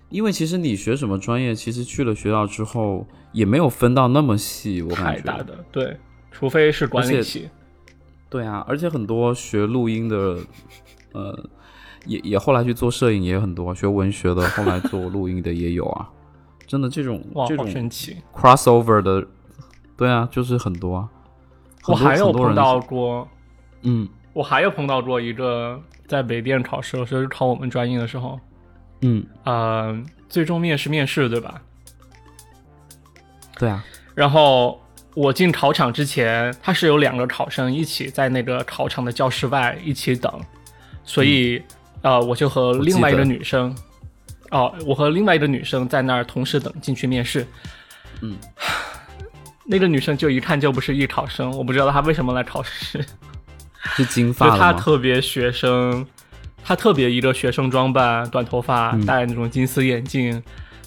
[0.08, 5.04] 因为其实你学什么专业，其实去了学校之后也没有分到那么细，我感觉。
[5.04, 5.96] 太大的对，
[6.30, 7.48] 除非是管理系。
[8.28, 10.38] 对啊，而且很多学录音的，
[11.12, 11.48] 呃，
[12.04, 16.10] 也也后来去做摄影也有很多，学文学的后来做录音的也有啊。
[16.66, 19.24] 真的这种这种神奇！crossover 的，
[19.96, 21.08] 对啊，就是很多
[21.86, 23.28] 我还有碰到过，
[23.82, 28.38] 嗯我还有碰到过一个在北电考试，就是考我们专业的时候，
[29.00, 29.96] 嗯，呃，
[30.28, 31.60] 最终面试面试对吧？
[33.58, 34.80] 对啊，然后
[35.14, 40.40] 我进考场之前，他是有两个考生一起在那个考场的教室外一起等，
[41.04, 41.62] 所以、
[42.02, 43.74] 呃，我就和另外一个女生，
[44.50, 47.46] 哦，我和另外一个女生在那儿同时等进去面试。
[48.20, 48.36] 嗯，
[49.64, 53.04] 那个女生就一看就不是艺考生，我不知道她为什么来考试，
[53.96, 54.80] 是金就她发的吗？
[54.80, 56.06] 特别学生，
[56.66, 60.42] 她特别一个学生装扮，短头发，嗯戴那种金丝眼镜。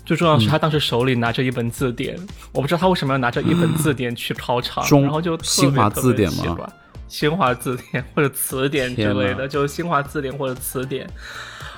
[0.06, 2.20] 最重要的是，他当时手里拿着一本字典，
[2.52, 6.70] 我不知道他为什么要拿着一本字典去考场，然后就特别新华字典吗？
[7.08, 11.10] 新华字典或者词典之类的，就是新华字典或者词典。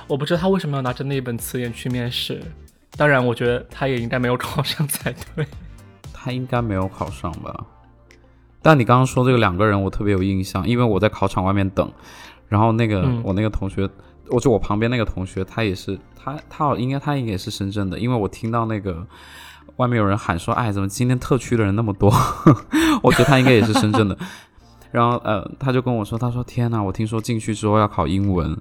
[0.08, 2.42] 我不知道他为什么要拿着那本词典去面试。
[2.96, 5.46] 当然，我觉得他也应该没有考上才对。
[6.12, 7.54] 他应该没有考上吧？
[8.60, 11.92] 但你刚刚说这个两个人，我特别有印象，因为我在考场外面等，
[12.52, 13.88] 然后那个、嗯我那个同学，
[14.28, 19.06] 我就我旁边那个同学，他也是他他好应该他应该也是深圳的，因为我听到那个
[19.76, 22.12] 外面有人喊说，哎，怎么今天特区的人那么多？
[23.02, 24.14] 我觉得他应该也是深圳的。
[24.92, 28.54] 然后呃，他就跟我说，他说天呐，我听说进去之后要考英文，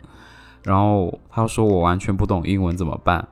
[0.63, 3.27] 然后他说我完全不懂英文怎么办？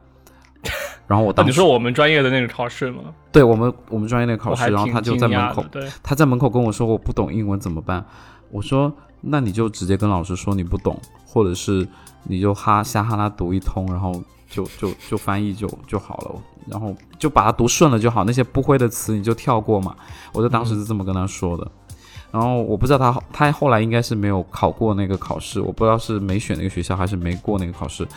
[1.07, 3.03] 然后我啊当时你说我们专业的那个考试吗？
[3.31, 8.05] 对我们我们专业那个考试，然后他就在门口，对，他在门口跟我说我不懂英文怎么办？
[8.51, 11.87] 我说那你就直接跟老师说你不懂，或者是
[12.23, 14.11] 你就哈瞎哈拉读一通，然后
[14.49, 16.35] 就就就翻译就就好了，
[16.67, 19.95] 然后就把它读顺了就好，那些不会的词你就跳过嘛。
[20.33, 21.69] 我就当时是这么跟他说的。
[22.31, 28.07] 然后我不知道他他后来应该是没有考过那个考试，我不知道是没选那个学校还是没过那个考试。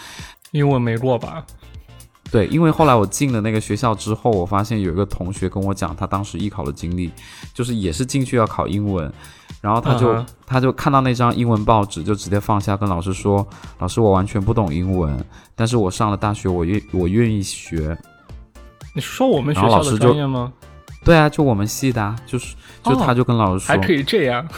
[0.51, 1.45] 英文没过吧？
[2.33, 7.13] 对，因为后来我进了那个学校之后，我发现有一个同学跟我讲他当时艺考的经历，
[7.53, 9.13] 就是也是进去要考英文，
[9.61, 13.47] 然后他就、他就看到那张英文报纸，就直接放下跟老师说
[13.79, 15.23] ：“老师，我完全不懂英文，
[15.55, 17.95] 但是我上了大学，我愿我愿意学。
[18.95, 20.51] 你说我们学校的专业吗？”
[21.05, 24.49] 对啊，就我们系的、啊，就是就哦他就跟老师说，还可以这样？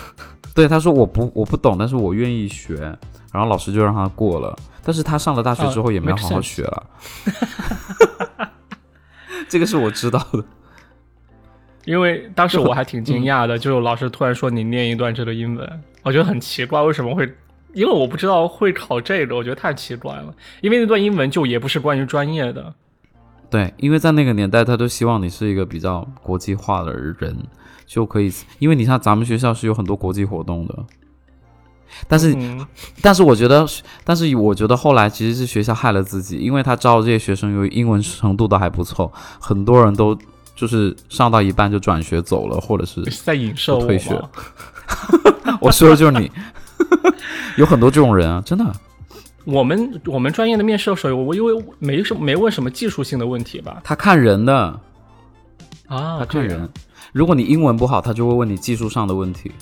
[0.54, 2.96] 对他说我不我不懂，但是我愿意学，
[3.34, 6.86] 然后老师就让他过了，但是他上了大学之后哦也没有好好学了，
[9.50, 10.44] 这个是我知道的。
[11.84, 17.28] 因为当时我还挺惊讶的，就是老师突然说你念一段这个英文，我觉得很奇怪，为什么会？
[17.72, 20.32] 因为我不知道会考这个，我觉得太奇怪了。
[20.60, 22.72] 因为那段英文就也不是关于专业的，
[23.50, 27.36] 对，因为在那个年代，他都希望你是一个比较国际化的人，
[27.84, 30.84] 就可以，因为你像咱们学校是有很多国际活动的，
[32.08, 32.66] 但是，嗯，
[33.00, 33.66] 但是我觉得，
[34.04, 40.16] 但是我觉得后来其实是学校害了自己，因为他招的这些学生由于英文程度都还不错，很多人都
[40.56, 44.20] 就是上到一半就转学走了，或者是是在影射我退学？
[45.60, 46.30] 我说的就是你，
[47.56, 48.64] 有很多这种人啊，真的。
[49.44, 53.80] 我们我们专业的面试的时候，我因为没什么没问什么技术性的问题吧？
[53.84, 54.54] 他看人的，
[55.86, 56.68] 啊，他看人。
[57.12, 59.52] 如果你英文不好，他就会问你技术上的问题。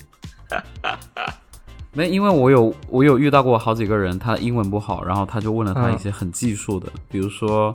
[1.94, 7.74] 没，因为我有我有遇到过好几个人，他英文不好，然后他就问了他嗯一些很技术的，比如说，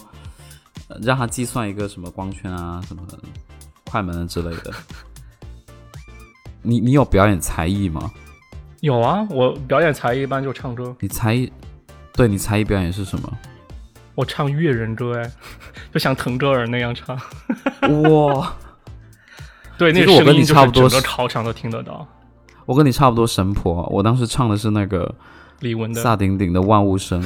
[0.88, 3.04] 呃让他计算一个什么光圈啊、什么
[3.86, 4.74] 快门啊之类的。
[6.64, 8.12] 你你有表演才艺吗？
[8.82, 11.52] 有啊，我表演才艺一般就唱歌，你才艺，
[12.14, 13.38] 对你才艺表演是什么？
[14.16, 15.32] 我唱越人歌哎，
[15.94, 17.16] 就像腾格尔那样唱。
[18.12, 18.52] 哇，
[19.78, 22.08] 对，那其实我跟你个声音就是整个差不多是考场都听得到。
[22.68, 25.16] 我跟你差不多神婆，我当时唱的是那个
[25.62, 27.20] 李玟的，萨顶顶的万物生，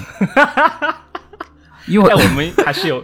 [1.87, 3.03] 因为在我们还是有，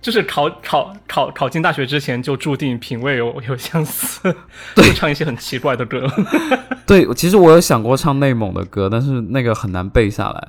[0.00, 4.32] 就是考考考考进大学之前就注定品味有有相似，
[4.76, 6.06] 就唱一些很奇怪的歌。
[6.86, 10.48] 对，其实我有想过唱内蒙的歌，但是那个很难背下来。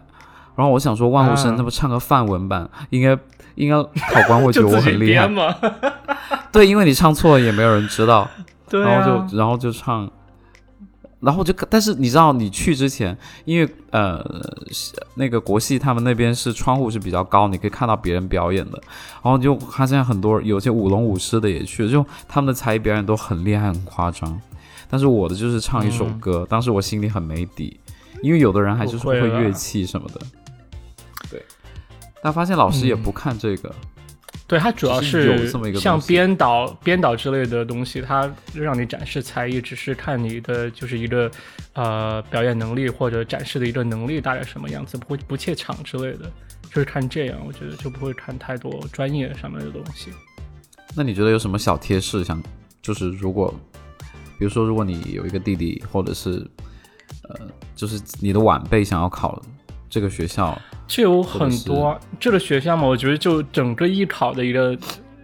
[0.54, 3.18] 然后我想说，万物生啊他们唱个范文版，应该
[3.56, 3.82] 应该
[4.14, 5.30] 考官会觉得我很厉害。
[6.52, 8.30] 对，因为你唱错了也没有人知道，
[8.70, 10.12] 对然后啊，就然后就唱，
[11.22, 13.16] 然后就但是你知道，你去之前，
[13.46, 14.26] 因为呃
[15.14, 18.82] 那个国戏他们那边是窗户是比较高，你可以看到别人表演的，
[19.24, 24.42] 然后就发现很多有些舞龙舞狮的也去，就他们的才艺表演都很厉害很夸张，
[24.90, 27.80] 但是我的就是唱一首嗯歌，当时我心里很没底，
[28.24, 30.20] 因为有的人还就是不会乐器什么的，
[31.30, 31.46] 对，
[32.24, 33.04] 但发现老师也嗯。
[33.04, 33.72] 不看这个，
[34.52, 35.50] 对，它主要是
[35.80, 41.32] 像编导、编导之类的东西，它让你展示才艺，只是看你的就是一个
[41.72, 46.30] 呃表演能力或者展示的一个能力大概什么样子，不会不怯场之类的，
[46.64, 50.12] 就是看这样，我觉得就不会看太多专业上面的东西。
[50.94, 52.44] 那你觉得有什么小贴士想，
[52.82, 53.58] 就是如果，
[54.38, 56.46] 比如说如果你有一个弟弟，或者是
[57.30, 59.42] 呃，就是你的晚辈想要考
[59.92, 64.78] 这个学校，就有很多这个学校嘛，我觉得就整个艺考的一个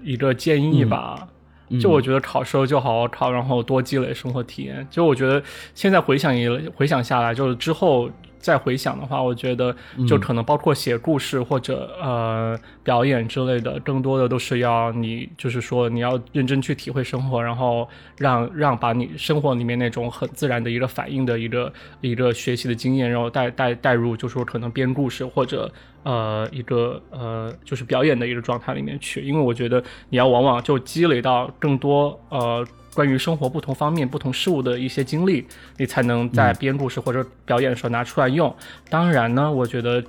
[0.03, 1.28] 一个建议吧。
[1.70, 4.88] 嗯就我觉得考试就好好考，然后多积累生活体验。
[4.89, 5.43] 就我觉得
[5.76, 8.09] 现在回想一回想下来，就是之后
[8.40, 9.76] 再回想的话，我觉得
[10.08, 21.72] 就可能包括写故事或者呃表演之类的，更多的都是要你就是说你要认真去体会生活，然后让让把你生活里面那种很自然的一个反应的一个
[22.02, 25.72] 一个学习的经验，然后带带带入，就说可能编故事或者
[26.04, 32.66] 呃一个呃就是表演的一个状态里面去，因为我觉得你要往往就积累到更多呃
[32.98, 35.45] 关于生活不同方面、不同事物的一些经历，
[35.78, 38.52] 你才能在编故事或者表演的时候拿出来用。
[38.89, 40.04] 当然呢，我觉得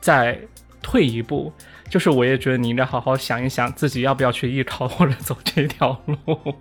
[0.00, 0.38] 再
[0.80, 1.52] 退一步。
[1.90, 6.54] 就是我也觉得你应该好好想一想，自己要不要去艺考 或者走这条路，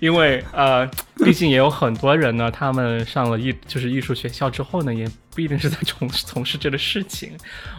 [0.00, 7.32] 因为呃，毕竟也有很多人呢， 他们上了艺就是艺术学校之后呢，也不一定是在从从事这个事情。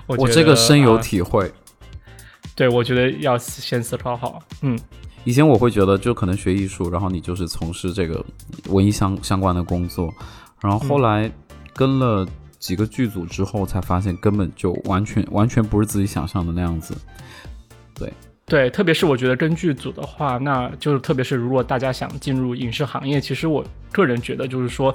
[0.07, 1.49] 我觉我得这个深有呃体会。
[2.55, 4.43] 对，我觉得要先思考好。
[4.63, 4.77] 嗯，
[5.25, 8.25] 以前我会觉得，就可能学艺术，然后你就是从事这个
[8.69, 10.11] 文艺相相关的工作，
[10.59, 11.31] 然后后来
[11.73, 16.95] 跟了几个剧组之后，才发现根本就完全完全不是自己想象的那样子。
[17.93, 18.11] 对，
[18.71, 24.93] 特别是我觉得跟剧组的话，那就是特别是如果大家想进入影视行业，其实我个人觉得就是说，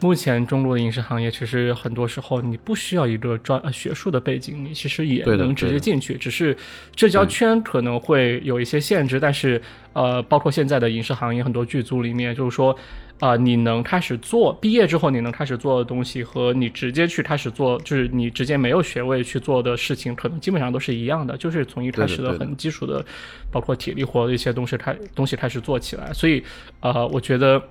[0.00, 6.56] 目前中国的影视行业其实很多时候你不需要一个专呃学术的背景，你其实也能直接进去，只是
[6.96, 9.60] 社交圈可能会有一些限制，但是
[9.92, 12.74] 呃，包括现在的影视行业很多剧组里面，就是说。
[13.20, 23.04] 啊、你能开始做，毕业之后你能开始做的东西和你直接去开始做，就是你直接没有学位去做的事情，可能基本上都是一样的，就是从一开始的很基础的，
[23.50, 26.12] 包括体力活的一些东西开东西开始做起来。
[26.12, 26.42] 所以，
[26.80, 27.62] 呃，我觉得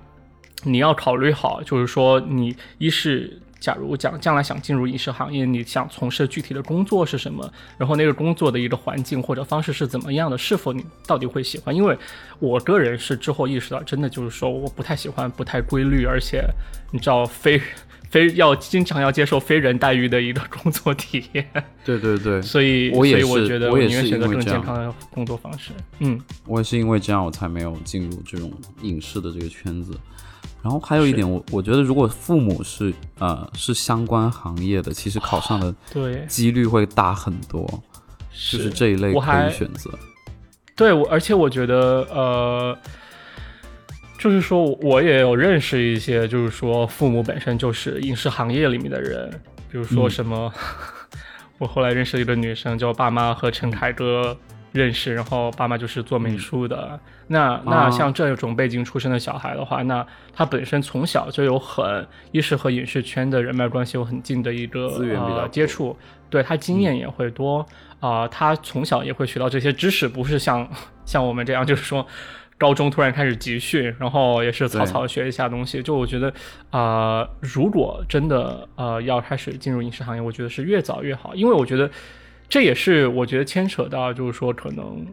[0.64, 3.38] 你要考虑好，就是说你一是。
[3.64, 7.50] 假如讲将来想进入影视行业，你想从事具体的工作是什么？
[7.78, 10.36] 然后那个工作的一个环境或者方式是怎么样的？
[10.36, 11.74] 是否你到底会喜欢？
[11.74, 11.96] 因为
[12.38, 16.44] 我个人是之后意识到，真的就是说我不太喜欢不太规律，而且
[16.90, 17.58] 你知道非
[18.10, 21.48] 非要经常要接受非人待遇的一个工作体验，
[21.86, 25.70] 对对对，所以我也所以我是觉得我也是宁愿选择更健康的工作方式。
[26.00, 28.52] 嗯，我也是因为这样，我才没有进入这种
[28.82, 29.98] 影视的这个圈子。
[30.64, 37.66] 然后还有一点，我我觉得如果父母是呃是相关行业的，其实考上的对，几率会大很多，
[38.30, 39.90] 就是这一类可我还以选择。
[40.74, 42.78] 对，我而且我觉得，呃，
[44.18, 49.30] 就是说我也有认识一些，就是说父母本身就是影视行业里面的人，
[49.70, 50.10] 比如说嗯。
[50.10, 50.50] 什么，
[51.58, 54.34] 我后来认识一个女生，叫爸妈和陈凯歌
[54.74, 57.00] 认识，然后爸妈就是做美术的。
[57.28, 57.90] 那那啊。
[57.90, 60.04] 像这种背景出身的小孩的话，那
[60.34, 65.96] 他本身从小就有很一是和影视圈的人脉关系有很近的一个资源比较呃接触，
[66.28, 67.64] 对他经验也会多。
[68.00, 70.68] 啊、他从小也会学到这些知识，不是像
[71.06, 72.06] 像我们这样，就是说
[72.58, 75.82] 高中突然开始集训，然后也是草草学一下东西。
[75.82, 76.30] 就我觉得
[76.70, 81.90] 啊、如果真的呃要开始进入影视行业，我觉得是越早越好，因为我觉得
[82.48, 85.04] 这也是我觉得牵扯到，就是说可能，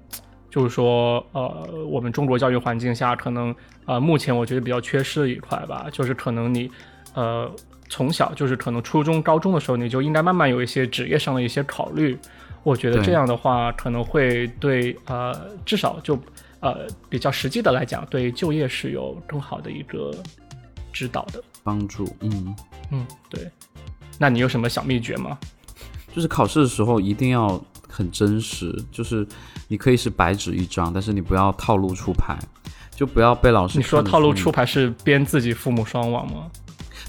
[0.49, 3.55] 就是说呃，我们中国教育环境下，可能
[3.85, 6.69] 呃，目前我觉得比较缺失的一块吧，就是可能你
[7.15, 7.49] 呃
[7.89, 12.17] 从小就是可能初中、高中的时候，你就应该慢慢有一些职业上的一些考虑。
[12.63, 15.33] 我觉得这样的话，可能会对呃，
[15.65, 16.19] 至少就
[16.59, 20.11] 呃比较实际的来讲，对就业是有更好的一个
[20.93, 21.43] 指导的。
[21.63, 22.55] 帮助，嗯，
[22.91, 23.49] 嗯，对。
[24.19, 25.39] 那你有什么小秘诀吗？
[26.13, 29.25] 就是考试的时候一定要很真实，就是
[29.67, 32.37] 你可以是白纸一张，但是你不要套路出牌，
[32.95, 36.51] 就不要被老师你说套路出牌是编自己父母双亡吗？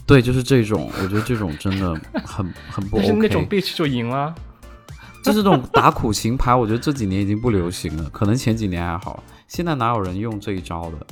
[0.06, 1.94] 对，就是这种，我觉得这种真的
[2.24, 3.12] 很 很不但是。
[3.12, 4.34] 那种 bitch 就赢了。
[5.22, 11.06] 就是这种打苦情牌，我觉得这几年已经不流行了，可能前几年还好，现在哪有人用这一招的？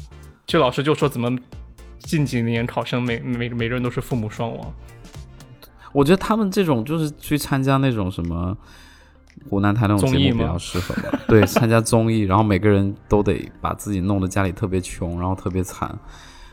[0.44, 1.30] 这老师就说怎么
[2.00, 4.74] 近几年考生每每每个人都是父母双亡。
[5.92, 8.56] 我觉得他们这种就是去参加那种什么
[9.48, 11.18] 湖南台那种综艺吗节目比较适合吧？
[11.28, 15.98] 对，参加综艺，然后每个人都得把自己弄得家里特别穷，然后特别惨。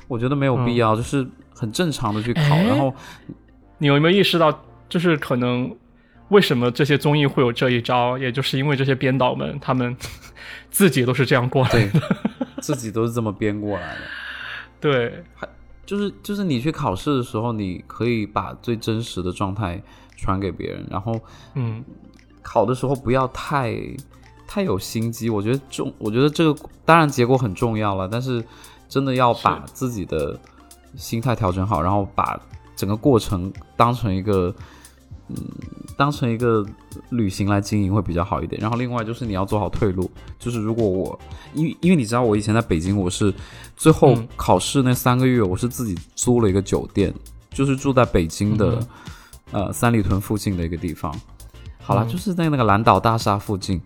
[0.07, 2.93] 我觉得没有必要，就是很正常的去考，哎然后
[3.77, 5.75] 你有没有意识到，就是可能
[6.29, 9.95] 为什么这些综艺会有这一招，也就是因为这些编导们他们
[10.71, 11.91] 自己都是这样过来的。
[11.91, 12.01] 对
[12.59, 14.01] 自己都是这么编过来的。
[14.79, 15.23] 对，
[15.87, 19.81] 就是就是你去考试的时候，你可以把最真实的状态
[20.17, 21.19] 传给别人，然后
[21.55, 21.83] 嗯，
[22.41, 23.73] 考的时候不要太
[24.45, 25.29] 太有心机。
[25.29, 28.43] 我觉得重，我觉得这个当然结果很重要了，但是
[28.89, 30.37] 真的要把自己的
[30.95, 32.37] 心态调整好，然后把
[32.75, 34.53] 整个过程当成一个
[35.29, 35.35] 嗯，
[35.97, 36.65] 当成一个
[37.09, 38.61] 旅行来经营会比较好一点。
[38.61, 40.09] 然后另外就是你要做好退路，
[40.39, 41.19] 就是如果我
[41.53, 43.33] 因为因为你知道我以前在北京，我是
[43.75, 47.13] 最后嗯考试那三个月，我是自己租了一个酒店，
[47.51, 48.79] 就是住在北京的、
[49.51, 51.13] 呃三里屯附近的一个地方。
[51.79, 53.81] 好啦，嗯就是在那个蓝岛大厦附近。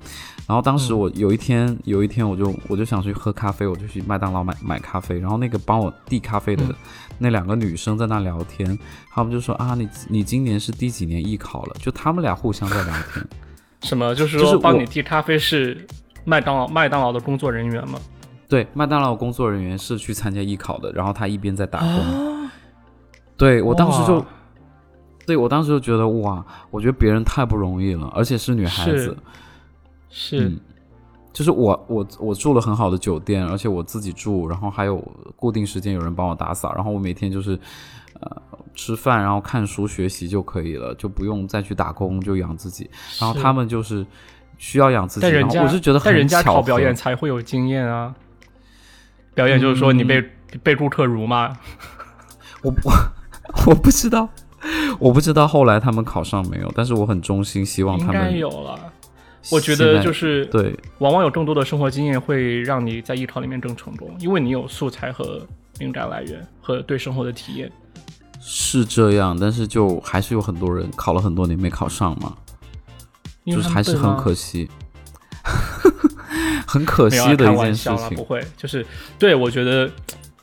[0.47, 5.19] 然后当时嗯我有一天，有一天我就我就想去喝咖啡，我就去麦当劳买买咖啡。
[5.19, 6.75] 然后那个帮我递咖啡的嗯
[7.21, 8.77] 那两个女生在那聊天，
[9.13, 11.75] 他们就说啊，你你今年是第几年艺考了？
[11.79, 13.25] 就他们俩互相在聊天。
[13.83, 15.87] 什么就是说帮你递咖啡是
[16.25, 17.99] 麦当劳麦当劳的工作人员吗？
[18.49, 21.89] 对，麦当劳工作人员是去参加艺考的，然后他一边在打工。
[21.89, 22.51] 啊，
[23.37, 24.25] 对我当时就，
[25.25, 29.17] 对我当时就觉得哇，我觉得别人太不容易了，而且是女孩子
[30.09, 30.37] 是。
[30.37, 30.59] 是嗯，
[31.33, 34.97] 就是我我我住了很好的酒店，而且我自己住，然后还有
[35.35, 37.59] 固定时间有人帮我打扫，然后我每天就是
[38.19, 38.41] 呃
[38.73, 42.89] 吃饭，然后看书学习就可以了，就不用再去打工，就养自己。
[43.19, 44.05] 然后他们就是
[44.57, 48.13] 需要养自己，然后但人家我是觉得很但人家巧合考表演才会有经验啊。
[49.33, 50.29] 表演就是说你被、嗯
[50.63, 51.47] 被顾客辱骂，
[52.61, 52.91] 我我
[53.71, 54.27] 我不知道，
[54.99, 58.90] 我不知道后来他们考上没有，但是我很衷心希望他们有了。
[59.49, 65.45] 我觉得就是对往往有更多的生活经验会让你在艺考里面更成功，因为你有素材和
[65.79, 67.71] 灵感来源和对生活的体验。
[68.39, 72.35] 是这样，但是就还是有很多人考了很多年没考上嘛，
[73.45, 74.69] 就是还是很可惜，
[76.67, 78.23] 很可惜的一件事情不。
[78.23, 78.85] 会，就是
[79.19, 79.89] 对我觉得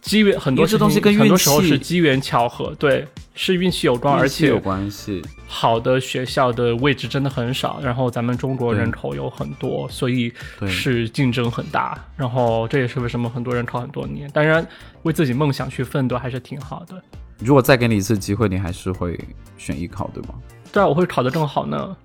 [0.00, 10.32] 机缘很多这东西跟运很多时候是机缘巧合，对，是运气有关，而且有关系，好的学校的位置真的很少，然后咱们中国人口有很多，所以
[10.66, 14.30] 是竞争很大，然后这也是为什么很多人考很多年。
[14.30, 14.66] 当然，
[15.02, 17.02] 为自己梦想去奋斗还是挺好的。
[17.38, 19.18] 如果再给你一次机会，你还是会
[19.56, 20.34] 选艺考，对吗？
[20.72, 21.96] 对啊，我会考得更好呢。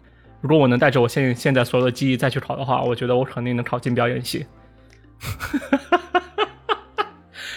[0.42, 4.46] 如果我能带着我现现在所有的记忆再去考的话，我觉得我肯定能考进表演系，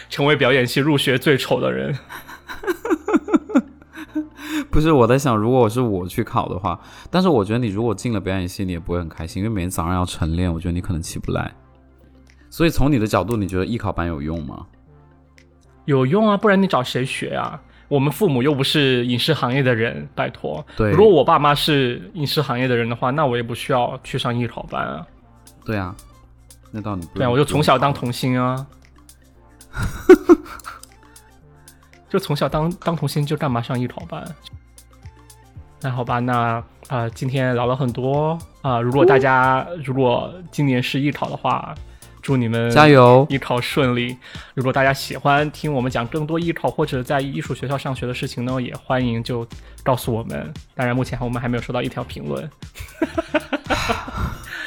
[0.09, 1.96] 成为表演系入学最丑的人。
[4.70, 6.78] 不是，我在想，如果我是我去考的话，
[7.11, 11.50] 但是我觉得你如果进了表演系，你也不会很开心，因为每天早上要晨练，我觉得你可能起不来。
[12.50, 14.66] 所以从你的角度，你觉得艺考班有用吗？
[15.86, 17.61] 有用啊，不然你找谁学啊？
[17.88, 20.64] 我们父母又不是影视行业的人，拜托。
[20.76, 25.07] 对如果我爸妈是影视行业的人的话，那我也不需要去上艺考班啊。
[25.64, 25.94] 对啊，
[26.70, 28.66] 那倒你不对啊，我就从小当童星啊。
[32.08, 34.24] 就从小当当童星，就干嘛上艺考班？
[35.82, 41.74] 那好吧，那啊、呃今天聊了很多啊、如果大家如果今年是艺考的话，
[42.22, 43.24] 祝你们加油！
[43.30, 44.16] 艺考顺利。
[44.54, 49.46] 如果大家喜欢听我们讲更多艺考或者在艺术学校上学的事情呢，也欢迎就
[49.84, 50.52] 告诉我们。
[50.74, 52.50] 当然，目前我们还没有收到一条评论，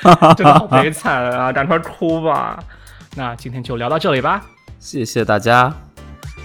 [0.37, 1.51] 真的好悲惨啊！
[1.51, 2.63] 赶快哭吧。
[3.15, 4.45] 那今天就聊到这里吧。
[4.79, 5.73] 谢谢大家，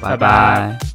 [0.01, 0.94] 拜拜。